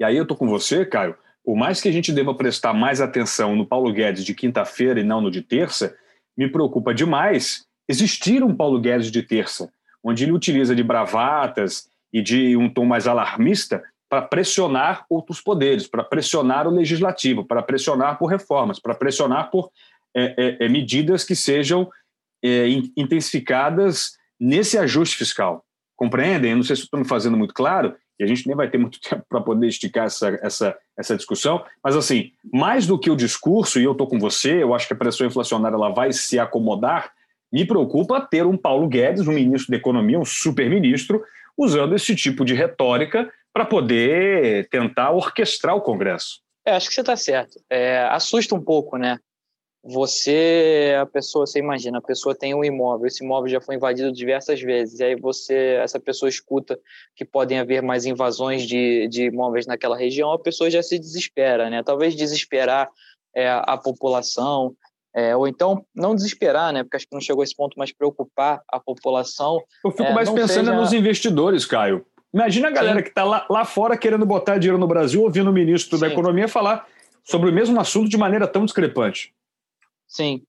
E 0.00 0.04
aí 0.04 0.16
eu 0.16 0.22
estou 0.22 0.36
com 0.36 0.48
você, 0.48 0.84
Caio, 0.84 1.16
por 1.44 1.56
mais 1.56 1.80
que 1.80 1.88
a 1.88 1.92
gente 1.92 2.12
deva 2.12 2.34
prestar 2.34 2.72
mais 2.72 3.00
atenção 3.00 3.54
no 3.54 3.66
Paulo 3.66 3.92
Guedes 3.92 4.24
de 4.24 4.34
quinta-feira 4.34 5.00
e 5.00 5.04
não 5.04 5.20
no 5.20 5.30
de 5.30 5.42
terça, 5.42 5.94
me 6.36 6.48
preocupa 6.48 6.94
demais 6.94 7.66
existir 7.88 8.42
um 8.42 8.54
Paulo 8.54 8.80
Guedes 8.80 9.10
de 9.10 9.22
terça, 9.22 9.70
onde 10.02 10.24
ele 10.24 10.32
utiliza 10.32 10.74
de 10.74 10.82
bravatas 10.82 11.88
e 12.12 12.22
de 12.22 12.56
um 12.56 12.68
tom 12.68 12.86
mais 12.86 13.06
alarmista 13.06 13.82
para 14.08 14.22
pressionar 14.22 15.04
outros 15.08 15.40
poderes, 15.40 15.86
para 15.86 16.02
pressionar 16.02 16.66
o 16.66 16.70
legislativo, 16.70 17.44
para 17.44 17.62
pressionar 17.62 18.18
por 18.18 18.26
reformas, 18.26 18.78
para 18.78 18.94
pressionar 18.94 19.50
por 19.50 19.70
é, 20.16 20.58
é, 20.60 20.66
é 20.66 20.68
medidas 20.68 21.24
que 21.24 21.34
sejam 21.34 21.90
é, 22.42 22.68
intensificadas 22.96 24.16
nesse 24.38 24.78
ajuste 24.78 25.16
fiscal. 25.16 25.64
Compreendem? 25.96 26.52
Eu 26.52 26.56
não 26.56 26.64
sei 26.64 26.76
se 26.76 26.82
estou 26.82 27.00
me 27.00 27.06
fazendo 27.06 27.36
muito 27.36 27.54
claro, 27.54 27.96
e 28.18 28.24
a 28.24 28.26
gente 28.26 28.46
nem 28.46 28.56
vai 28.56 28.68
ter 28.70 28.78
muito 28.78 29.00
tempo 29.02 29.24
para 29.28 29.40
poder 29.40 29.66
esticar 29.66 30.06
essa, 30.06 30.28
essa, 30.42 30.78
essa 30.96 31.16
discussão, 31.16 31.64
mas 31.82 31.96
assim, 31.96 32.32
mais 32.52 32.86
do 32.86 32.98
que 32.98 33.10
o 33.10 33.16
discurso, 33.16 33.80
e 33.80 33.84
eu 33.84 33.92
estou 33.92 34.06
com 34.06 34.18
você, 34.18 34.62
eu 34.62 34.74
acho 34.74 34.86
que 34.86 34.94
a 34.94 34.96
pressão 34.96 35.26
inflacionária 35.26 35.76
ela 35.76 35.90
vai 35.90 36.12
se 36.12 36.38
acomodar, 36.38 37.12
me 37.52 37.64
preocupa 37.64 38.20
ter 38.20 38.44
um 38.46 38.56
Paulo 38.56 38.88
Guedes, 38.88 39.26
um 39.26 39.32
ministro 39.32 39.70
da 39.70 39.76
Economia, 39.76 40.18
um 40.18 40.24
super-ministro, 40.24 41.22
usando 41.56 41.94
esse 41.94 42.16
tipo 42.16 42.44
de 42.44 42.52
retórica 42.52 43.30
para 43.52 43.64
poder 43.64 44.68
tentar 44.68 45.12
orquestrar 45.12 45.76
o 45.76 45.80
Congresso. 45.80 46.40
É, 46.66 46.74
acho 46.74 46.88
que 46.88 46.94
você 46.94 47.02
está 47.02 47.14
certo. 47.14 47.60
É, 47.70 48.00
assusta 48.08 48.54
um 48.54 48.60
pouco, 48.60 48.96
né? 48.96 49.18
Você, 49.84 50.96
a 50.98 51.04
pessoa, 51.04 51.46
você 51.46 51.58
imagina, 51.58 51.98
a 51.98 52.02
pessoa 52.02 52.34
tem 52.34 52.54
um 52.54 52.64
imóvel, 52.64 53.06
esse 53.06 53.22
imóvel 53.22 53.50
já 53.50 53.60
foi 53.60 53.74
invadido 53.74 54.10
diversas 54.10 54.58
vezes, 54.62 54.98
e 54.98 55.04
aí 55.04 55.14
você, 55.14 55.78
essa 55.82 56.00
pessoa 56.00 56.26
escuta 56.28 56.78
que 57.14 57.22
podem 57.22 57.58
haver 57.58 57.82
mais 57.82 58.06
invasões 58.06 58.62
de, 58.62 59.06
de 59.08 59.26
imóveis 59.26 59.66
naquela 59.66 59.94
região, 59.94 60.32
a 60.32 60.38
pessoa 60.38 60.70
já 60.70 60.82
se 60.82 60.98
desespera, 60.98 61.68
né? 61.68 61.82
Talvez 61.82 62.16
desesperar 62.16 62.88
é, 63.36 63.50
a 63.50 63.76
população, 63.76 64.74
é, 65.14 65.36
ou 65.36 65.46
então 65.46 65.84
não 65.94 66.14
desesperar, 66.14 66.72
né? 66.72 66.82
Porque 66.82 66.96
acho 66.96 67.06
que 67.06 67.14
não 67.14 67.20
chegou 67.20 67.42
a 67.42 67.44
esse 67.44 67.54
ponto, 67.54 67.74
mas 67.76 67.92
preocupar 67.92 68.62
a 68.66 68.80
população. 68.80 69.60
Eu 69.84 69.90
fico 69.90 70.04
é, 70.04 70.14
mais 70.14 70.30
pensando 70.30 70.66
seja... 70.66 70.80
nos 70.80 70.94
investidores, 70.94 71.66
Caio. 71.66 72.06
Imagina 72.32 72.68
a 72.68 72.70
galera 72.70 72.98
Sim. 72.98 73.02
que 73.02 73.10
está 73.10 73.22
lá, 73.22 73.46
lá 73.50 73.66
fora 73.66 73.98
querendo 73.98 74.24
botar 74.24 74.56
dinheiro 74.56 74.78
no 74.78 74.86
Brasil, 74.86 75.22
ouvindo 75.22 75.50
o 75.50 75.52
ministro 75.52 75.98
Sim. 75.98 76.00
da 76.00 76.08
Economia 76.08 76.48
falar 76.48 76.86
sobre 77.22 77.50
o 77.50 77.52
mesmo 77.52 77.78
assunto 77.78 78.08
de 78.08 78.16
maneira 78.16 78.46
tão 78.46 78.64
discrepante. 78.64 79.33
Sim. 80.14 80.42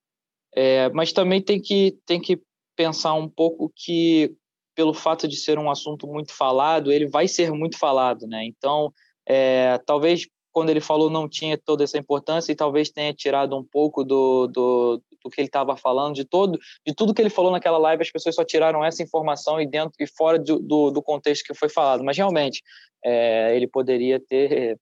É, 0.55 0.89
mas 0.89 1.11
também 1.11 1.41
tem 1.41 1.59
que, 1.59 1.97
tem 2.05 2.21
que 2.21 2.39
pensar 2.75 3.13
um 3.15 3.27
pouco 3.27 3.71
que, 3.75 4.33
pelo 4.75 4.93
fato 4.93 5.27
de 5.27 5.35
ser 5.35 5.57
um 5.57 5.71
assunto 5.71 6.07
muito 6.07 6.33
falado, 6.33 6.91
ele 6.91 7.07
vai 7.07 7.27
ser 7.27 7.51
muito 7.51 7.77
falado, 7.77 8.27
né? 8.27 8.45
Então, 8.45 8.93
é, 9.27 9.79
talvez 9.85 10.27
quando 10.51 10.69
ele 10.69 10.79
falou 10.79 11.09
não 11.09 11.27
tinha 11.27 11.57
toda 11.57 11.83
essa 11.83 11.97
importância 11.97 12.51
e 12.51 12.55
talvez 12.55 12.89
tenha 12.89 13.13
tirado 13.13 13.57
um 13.57 13.63
pouco 13.63 14.05
do, 14.05 14.47
do, 14.47 15.01
do 15.21 15.29
que 15.29 15.41
ele 15.41 15.47
estava 15.47 15.75
falando, 15.75 16.15
de 16.15 16.23
todo, 16.23 16.57
de 16.85 16.93
tudo 16.93 17.13
que 17.13 17.21
ele 17.21 17.29
falou 17.29 17.51
naquela 17.51 17.77
live, 17.79 18.03
as 18.03 18.11
pessoas 18.11 18.35
só 18.35 18.45
tiraram 18.45 18.85
essa 18.85 19.03
informação 19.03 19.59
e 19.59 19.67
dentro 19.67 19.95
e 19.99 20.07
fora 20.07 20.39
do, 20.39 20.59
do, 20.59 20.91
do 20.91 21.01
contexto 21.01 21.43
que 21.43 21.53
foi 21.53 21.67
falado. 21.67 22.03
Mas 22.03 22.15
realmente, 22.15 22.61
é, 23.03 23.53
ele 23.55 23.67
poderia 23.67 24.19
ter 24.19 24.79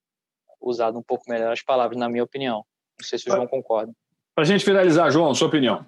usado 0.62 1.00
um 1.00 1.04
pouco 1.04 1.24
melhor 1.28 1.52
as 1.52 1.64
palavras, 1.64 1.98
na 1.98 2.10
minha 2.10 2.24
opinião. 2.24 2.64
Não 3.00 3.08
sei 3.08 3.18
se 3.18 3.30
o 3.30 3.34
João 3.34 3.48
concorda. 3.48 3.92
Para 4.36 4.44
a 4.44 4.48
gente 4.48 4.66
finalizar, 4.66 5.12
João, 5.12 5.34
sua 5.36 5.48
opinião. 5.48 5.86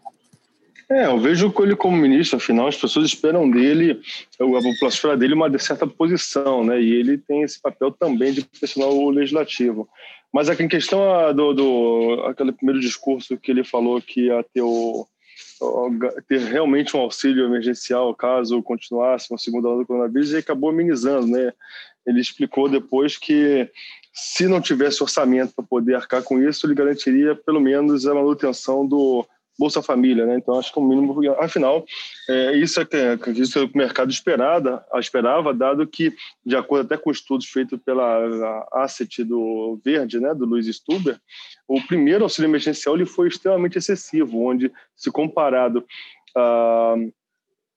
É, 0.89 1.07
eu 1.07 1.19
vejo 1.19 1.51
ele 1.59 1.75
como 1.75 1.97
ministro, 1.97 2.37
afinal, 2.37 2.67
as 2.67 2.77
pessoas 2.77 3.07
esperam 3.07 3.49
dele, 3.49 3.99
a 4.39 4.43
população 4.43 4.87
espera 4.87 5.17
dele 5.17 5.33
uma 5.33 5.57
certa 5.57 5.87
posição, 5.87 6.63
né? 6.63 6.79
E 6.79 6.93
ele 6.93 7.17
tem 7.17 7.41
esse 7.41 7.59
papel 7.59 7.91
também 7.91 8.31
de 8.31 8.45
pressionar 8.45 8.89
o 8.89 9.09
legislativo. 9.09 9.89
Mas 10.31 10.47
aqui 10.47 10.61
em 10.61 10.67
questão 10.67 11.33
do, 11.33 11.53
do 11.53 12.23
aquele 12.27 12.51
primeiro 12.51 12.79
discurso 12.79 13.35
que 13.37 13.49
ele 13.49 13.63
falou 13.63 13.99
que 13.99 14.27
ia 14.27 14.45
ter, 14.53 14.61
o, 14.61 15.07
ter 16.27 16.39
realmente 16.41 16.95
um 16.95 16.99
auxílio 16.99 17.45
emergencial 17.45 18.13
caso 18.13 18.61
continuasse 18.61 19.31
uma 19.31 19.39
segunda 19.39 19.69
onda 19.69 19.79
do 19.79 19.87
coronavírus, 19.87 20.31
ele 20.31 20.39
acabou 20.39 20.69
amenizando, 20.69 21.25
né? 21.25 21.51
Ele 22.05 22.21
explicou 22.21 22.69
depois 22.69 23.17
que 23.17 23.67
se 24.15 24.47
não 24.47 24.61
tivesse 24.61 25.03
orçamento 25.03 25.53
para 25.53 25.65
poder 25.65 25.95
arcar 25.95 26.23
com 26.23 26.41
isso, 26.41 26.65
ele 26.65 26.73
garantiria 26.73 27.35
pelo 27.35 27.59
menos 27.59 28.07
a 28.07 28.13
manutenção 28.13 28.87
do, 28.87 29.27
Bolsa 29.57 29.81
Família, 29.81 30.25
né? 30.25 30.35
Então 30.35 30.59
acho 30.59 30.71
que 30.71 30.79
o 30.79 30.83
mínimo, 30.83 31.15
afinal, 31.39 31.85
é, 32.29 32.57
isso 32.57 32.81
é 32.81 32.85
que, 32.85 33.31
isso 33.31 33.59
é 33.59 33.63
o 33.63 33.71
mercado 33.73 34.11
esperava, 34.11 34.85
esperava, 34.95 35.53
dado 35.53 35.87
que, 35.87 36.13
de 36.45 36.55
acordo 36.55 36.85
até 36.85 37.01
com 37.01 37.09
estudos 37.09 37.47
feitos 37.47 37.79
pela 37.83 38.67
Asset 38.73 39.23
do 39.23 39.79
Verde, 39.83 40.19
né, 40.19 40.33
do 40.33 40.45
Luiz 40.45 40.67
Stuber, 40.67 41.19
o 41.67 41.81
primeiro 41.81 42.23
auxílio 42.23 42.49
emergencial 42.49 42.95
ele 42.95 43.05
foi 43.05 43.29
extremamente 43.29 43.77
excessivo, 43.77 44.43
onde, 44.45 44.71
se 44.95 45.09
comparado 45.09 45.85
a, 46.35 46.95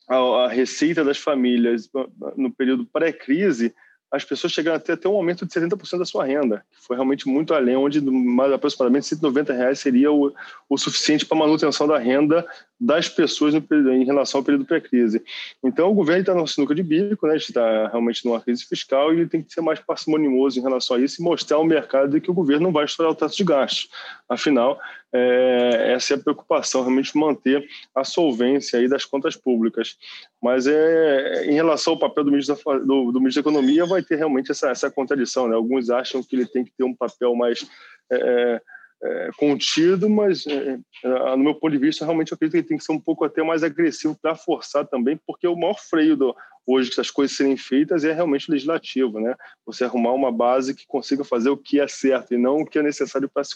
a, 0.08 0.16
a 0.16 0.48
receita 0.48 1.04
das 1.04 1.18
famílias 1.18 1.88
no 2.36 2.52
período 2.52 2.84
pré-crise, 2.86 3.72
as 4.10 4.24
pessoas 4.24 4.52
chegaram 4.52 4.76
a 4.76 4.80
ter 4.80 4.92
até 4.92 5.08
um 5.08 5.16
aumento 5.16 5.44
de 5.44 5.52
70% 5.52 5.98
da 5.98 6.04
sua 6.04 6.24
renda, 6.24 6.64
que 6.72 6.86
foi 6.86 6.96
realmente 6.96 7.28
muito 7.28 7.52
além, 7.52 7.76
onde 7.76 8.00
mais 8.00 8.52
aproximadamente 8.52 9.06
190 9.06 9.52
reais 9.52 9.78
seria 9.78 10.10
o, 10.10 10.32
o 10.68 10.78
suficiente 10.78 11.26
para 11.26 11.36
a 11.36 11.40
manutenção 11.40 11.86
da 11.86 11.98
renda 11.98 12.46
das 12.80 13.08
pessoas 13.08 13.52
no, 13.52 13.62
em 13.92 14.04
relação 14.04 14.38
ao 14.38 14.44
período 14.44 14.64
pré-crise. 14.64 15.22
Então, 15.62 15.90
o 15.90 15.94
governo 15.94 16.20
está 16.20 16.34
na 16.34 16.46
sinuca 16.46 16.74
de 16.74 16.82
bico, 16.82 17.26
né? 17.26 17.36
está 17.36 17.88
realmente 17.88 18.24
numa 18.24 18.40
crise 18.40 18.64
fiscal 18.64 19.12
e 19.12 19.18
ele 19.18 19.28
tem 19.28 19.42
que 19.42 19.52
ser 19.52 19.60
mais 19.60 19.80
parcimonioso 19.80 20.58
em 20.58 20.62
relação 20.62 20.96
a 20.96 21.00
isso 21.00 21.20
e 21.20 21.24
mostrar 21.24 21.56
ao 21.56 21.64
mercado 21.64 22.20
que 22.20 22.30
o 22.30 22.34
governo 22.34 22.64
não 22.64 22.72
vai 22.72 22.84
estourar 22.84 23.12
o 23.12 23.16
teto 23.16 23.36
de 23.36 23.44
gastos. 23.44 23.90
Afinal, 24.28 24.78
é, 25.12 25.92
essa 25.94 26.14
é 26.14 26.16
a 26.16 26.20
preocupação, 26.20 26.82
realmente 26.82 27.16
manter 27.16 27.66
a 27.94 28.04
solvência 28.04 28.78
aí 28.78 28.88
das 28.88 29.04
contas 29.04 29.36
públicas. 29.36 29.96
Mas 30.42 30.66
é, 30.66 31.46
em 31.46 31.54
relação 31.54 31.94
ao 31.94 31.98
papel 31.98 32.24
do 32.24 32.30
ministro 32.30 32.56
da, 32.56 32.78
do, 32.78 33.12
do 33.12 33.20
ministro 33.20 33.42
da 33.42 33.50
Economia, 33.50 33.86
vai 33.86 34.02
ter 34.02 34.16
realmente 34.16 34.50
essa, 34.50 34.70
essa 34.70 34.90
contradição. 34.90 35.48
Né? 35.48 35.54
Alguns 35.54 35.90
acham 35.90 36.22
que 36.22 36.36
ele 36.36 36.46
tem 36.46 36.64
que 36.64 36.72
ter 36.72 36.84
um 36.84 36.94
papel 36.94 37.34
mais 37.34 37.66
é, 38.10 38.60
é, 39.02 39.30
contido, 39.36 40.08
mas 40.08 40.46
é, 40.46 40.78
é, 41.04 41.36
no 41.36 41.44
meu 41.44 41.54
ponto 41.54 41.72
de 41.72 41.78
vista, 41.78 42.04
realmente 42.04 42.32
eu 42.32 42.36
acredito 42.36 42.52
que 42.52 42.58
ele 42.58 42.68
tem 42.68 42.78
que 42.78 42.84
ser 42.84 42.92
um 42.92 43.00
pouco 43.00 43.24
até 43.24 43.42
mais 43.42 43.62
agressivo 43.62 44.16
para 44.20 44.34
forçar 44.34 44.86
também, 44.86 45.18
porque 45.26 45.46
o 45.46 45.56
maior 45.56 45.78
freio 45.78 46.16
do, 46.16 46.34
hoje 46.66 46.90
que 46.90 47.00
as 47.00 47.10
coisas 47.10 47.36
serem 47.36 47.56
feitas 47.56 48.04
é 48.04 48.12
realmente 48.12 48.50
legislativo, 48.50 49.20
né? 49.20 49.34
Você 49.64 49.84
arrumar 49.84 50.12
uma 50.12 50.30
base 50.30 50.74
que 50.74 50.86
consiga 50.86 51.24
fazer 51.24 51.48
o 51.48 51.56
que 51.56 51.80
é 51.80 51.88
certo 51.88 52.34
e 52.34 52.38
não 52.38 52.58
o 52.58 52.66
que 52.66 52.78
é 52.78 52.82
necessário 52.82 53.28
para 53.28 53.42
se 53.42 53.54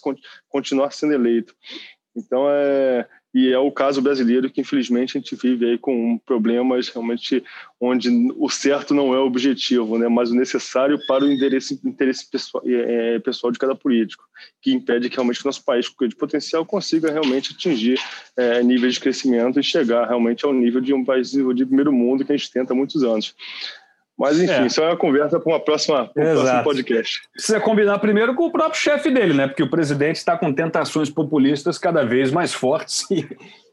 continuar 0.48 0.90
sendo 0.92 1.12
eleito. 1.12 1.54
Então, 2.16 2.46
é, 2.48 3.06
e 3.34 3.50
é 3.50 3.58
o 3.58 3.70
caso 3.70 4.02
brasileiro 4.02 4.50
que 4.50 4.60
infelizmente 4.60 5.16
a 5.16 5.20
gente 5.20 5.34
vive 5.36 5.64
aí 5.64 5.78
com 5.78 6.18
problemas 6.18 6.88
realmente 6.88 7.42
onde 7.80 8.08
o 8.36 8.48
certo 8.48 8.94
não 8.94 9.14
é 9.14 9.18
o 9.18 9.26
objetivo, 9.26 9.98
né, 9.98 10.08
mas 10.08 10.30
o 10.30 10.34
necessário 10.34 10.98
para 11.06 11.24
o 11.24 11.32
interesse, 11.32 11.80
interesse 11.84 12.30
pessoal, 12.30 12.62
é, 12.66 13.18
pessoal 13.18 13.50
de 13.50 13.58
cada 13.58 13.74
político, 13.74 14.24
que 14.60 14.72
impede 14.72 15.08
que 15.08 15.16
realmente 15.16 15.42
o 15.42 15.46
nosso 15.46 15.64
país, 15.64 15.88
com 15.88 16.06
de 16.06 16.14
potencial, 16.14 16.64
consiga 16.64 17.10
realmente 17.10 17.52
atingir 17.52 17.98
é, 18.36 18.62
níveis 18.62 18.94
de 18.94 19.00
crescimento 19.00 19.58
e 19.58 19.64
chegar 19.64 20.06
realmente 20.06 20.44
ao 20.44 20.52
nível 20.52 20.80
de 20.80 20.92
um 20.92 21.04
país 21.04 21.30
de 21.30 21.66
primeiro 21.66 21.92
mundo 21.92 22.24
que 22.24 22.32
a 22.32 22.36
gente 22.36 22.50
tenta 22.50 22.72
há 22.72 22.76
muitos 22.76 23.02
anos. 23.02 23.34
Mas, 24.22 24.40
enfim, 24.40 24.52
é. 24.52 24.66
isso 24.66 24.80
é 24.80 24.86
uma 24.86 24.96
conversa 24.96 25.40
para 25.40 25.52
uma 25.52 25.58
próxima, 25.58 26.02
um 26.04 26.22
próximo 26.22 26.62
podcast. 26.62 27.22
Precisa 27.32 27.58
combinar 27.58 27.98
primeiro 27.98 28.36
com 28.36 28.46
o 28.46 28.52
próprio 28.52 28.80
chefe 28.80 29.10
dele, 29.10 29.34
né? 29.34 29.48
Porque 29.48 29.64
o 29.64 29.68
presidente 29.68 30.14
está 30.14 30.38
com 30.38 30.52
tentações 30.52 31.10
populistas 31.10 31.76
cada 31.76 32.04
vez 32.04 32.30
mais 32.30 32.54
fortes 32.54 33.04
e, 33.10 33.26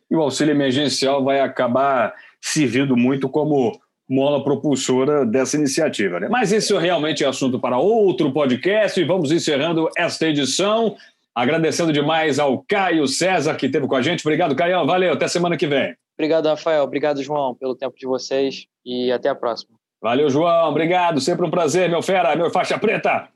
e 0.10 0.16
o 0.16 0.20
auxílio 0.20 0.52
emergencial 0.52 1.24
vai 1.24 1.40
acabar 1.40 2.16
servindo 2.42 2.98
muito 2.98 3.30
como 3.30 3.80
mola 4.10 4.44
propulsora 4.44 5.24
dessa 5.24 5.56
iniciativa. 5.56 6.20
Né? 6.20 6.28
Mas 6.28 6.52
isso 6.52 6.80
realmente 6.80 7.24
é 7.24 7.28
assunto 7.28 7.60
para 7.60 7.78
outro 7.78 8.34
podcast 8.34 9.00
e 9.00 9.06
vamos 9.06 9.32
encerrando 9.32 9.88
esta 9.96 10.26
edição. 10.26 10.98
Agradecendo 11.36 11.94
demais 11.94 12.40
ao 12.40 12.66
Caio 12.68 13.08
César 13.08 13.54
que 13.54 13.68
esteve 13.68 13.86
com 13.86 13.96
a 13.96 14.02
gente. 14.02 14.22
Obrigado, 14.22 14.56
Caio. 14.56 14.84
Valeu, 14.84 15.14
até 15.14 15.28
semana 15.28 15.56
que 15.56 15.68
vem. 15.68 15.96
Obrigado, 16.18 16.48
Rafael. 16.48 16.84
Obrigado, 16.84 17.22
João, 17.22 17.54
pelo 17.54 17.76
tempo 17.76 17.96
de 17.96 18.08
vocês 18.08 18.66
e 18.84 19.12
até 19.12 19.30
a 19.30 19.36
próxima. 19.36 19.79
Valeu, 20.02 20.30
João. 20.30 20.70
Obrigado. 20.70 21.20
Sempre 21.20 21.46
um 21.46 21.52
prazer, 21.52 21.90
meu 21.90 22.02
fera, 22.02 22.36
meu 22.36 22.50
faixa 22.50 22.78
preta. 22.78 23.28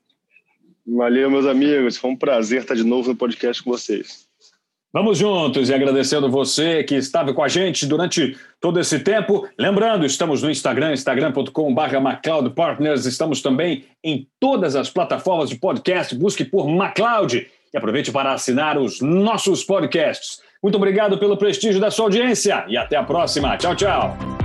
Valeu, 0.85 1.29
meus 1.29 1.45
amigos. 1.45 1.97
Foi 1.97 2.11
um 2.11 2.15
prazer 2.15 2.61
estar 2.61 2.75
de 2.75 2.83
novo 2.83 3.09
no 3.09 3.15
podcast 3.15 3.63
com 3.63 3.71
vocês. 3.71 4.27
Vamos 4.93 5.17
juntos 5.17 5.69
e 5.69 5.73
agradecendo 5.73 6.29
você 6.29 6.83
que 6.83 6.93
estava 6.93 7.33
com 7.33 7.41
a 7.41 7.47
gente 7.47 7.87
durante 7.87 8.37
todo 8.61 8.79
esse 8.79 8.99
tempo. 8.99 9.49
Lembrando, 9.57 10.05
estamos 10.05 10.43
no 10.43 10.51
Instagram, 10.51 10.93
instagram.com.br 10.93 11.99
MacLeod 11.99 12.53
Estamos 13.07 13.41
também 13.41 13.85
em 14.03 14.27
todas 14.39 14.75
as 14.75 14.91
plataformas 14.91 15.49
de 15.49 15.55
podcast. 15.55 16.13
Busque 16.15 16.45
por 16.45 16.67
MacLeod 16.67 17.47
e 17.73 17.77
aproveite 17.77 18.11
para 18.11 18.33
assinar 18.33 18.77
os 18.77 19.01
nossos 19.01 19.63
podcasts. 19.63 20.39
Muito 20.61 20.75
obrigado 20.75 21.17
pelo 21.17 21.37
prestígio 21.37 21.81
da 21.81 21.89
sua 21.89 22.05
audiência 22.05 22.63
e 22.67 22.77
até 22.77 22.95
a 22.95 23.03
próxima. 23.03 23.57
Tchau, 23.57 23.75
tchau. 23.75 24.42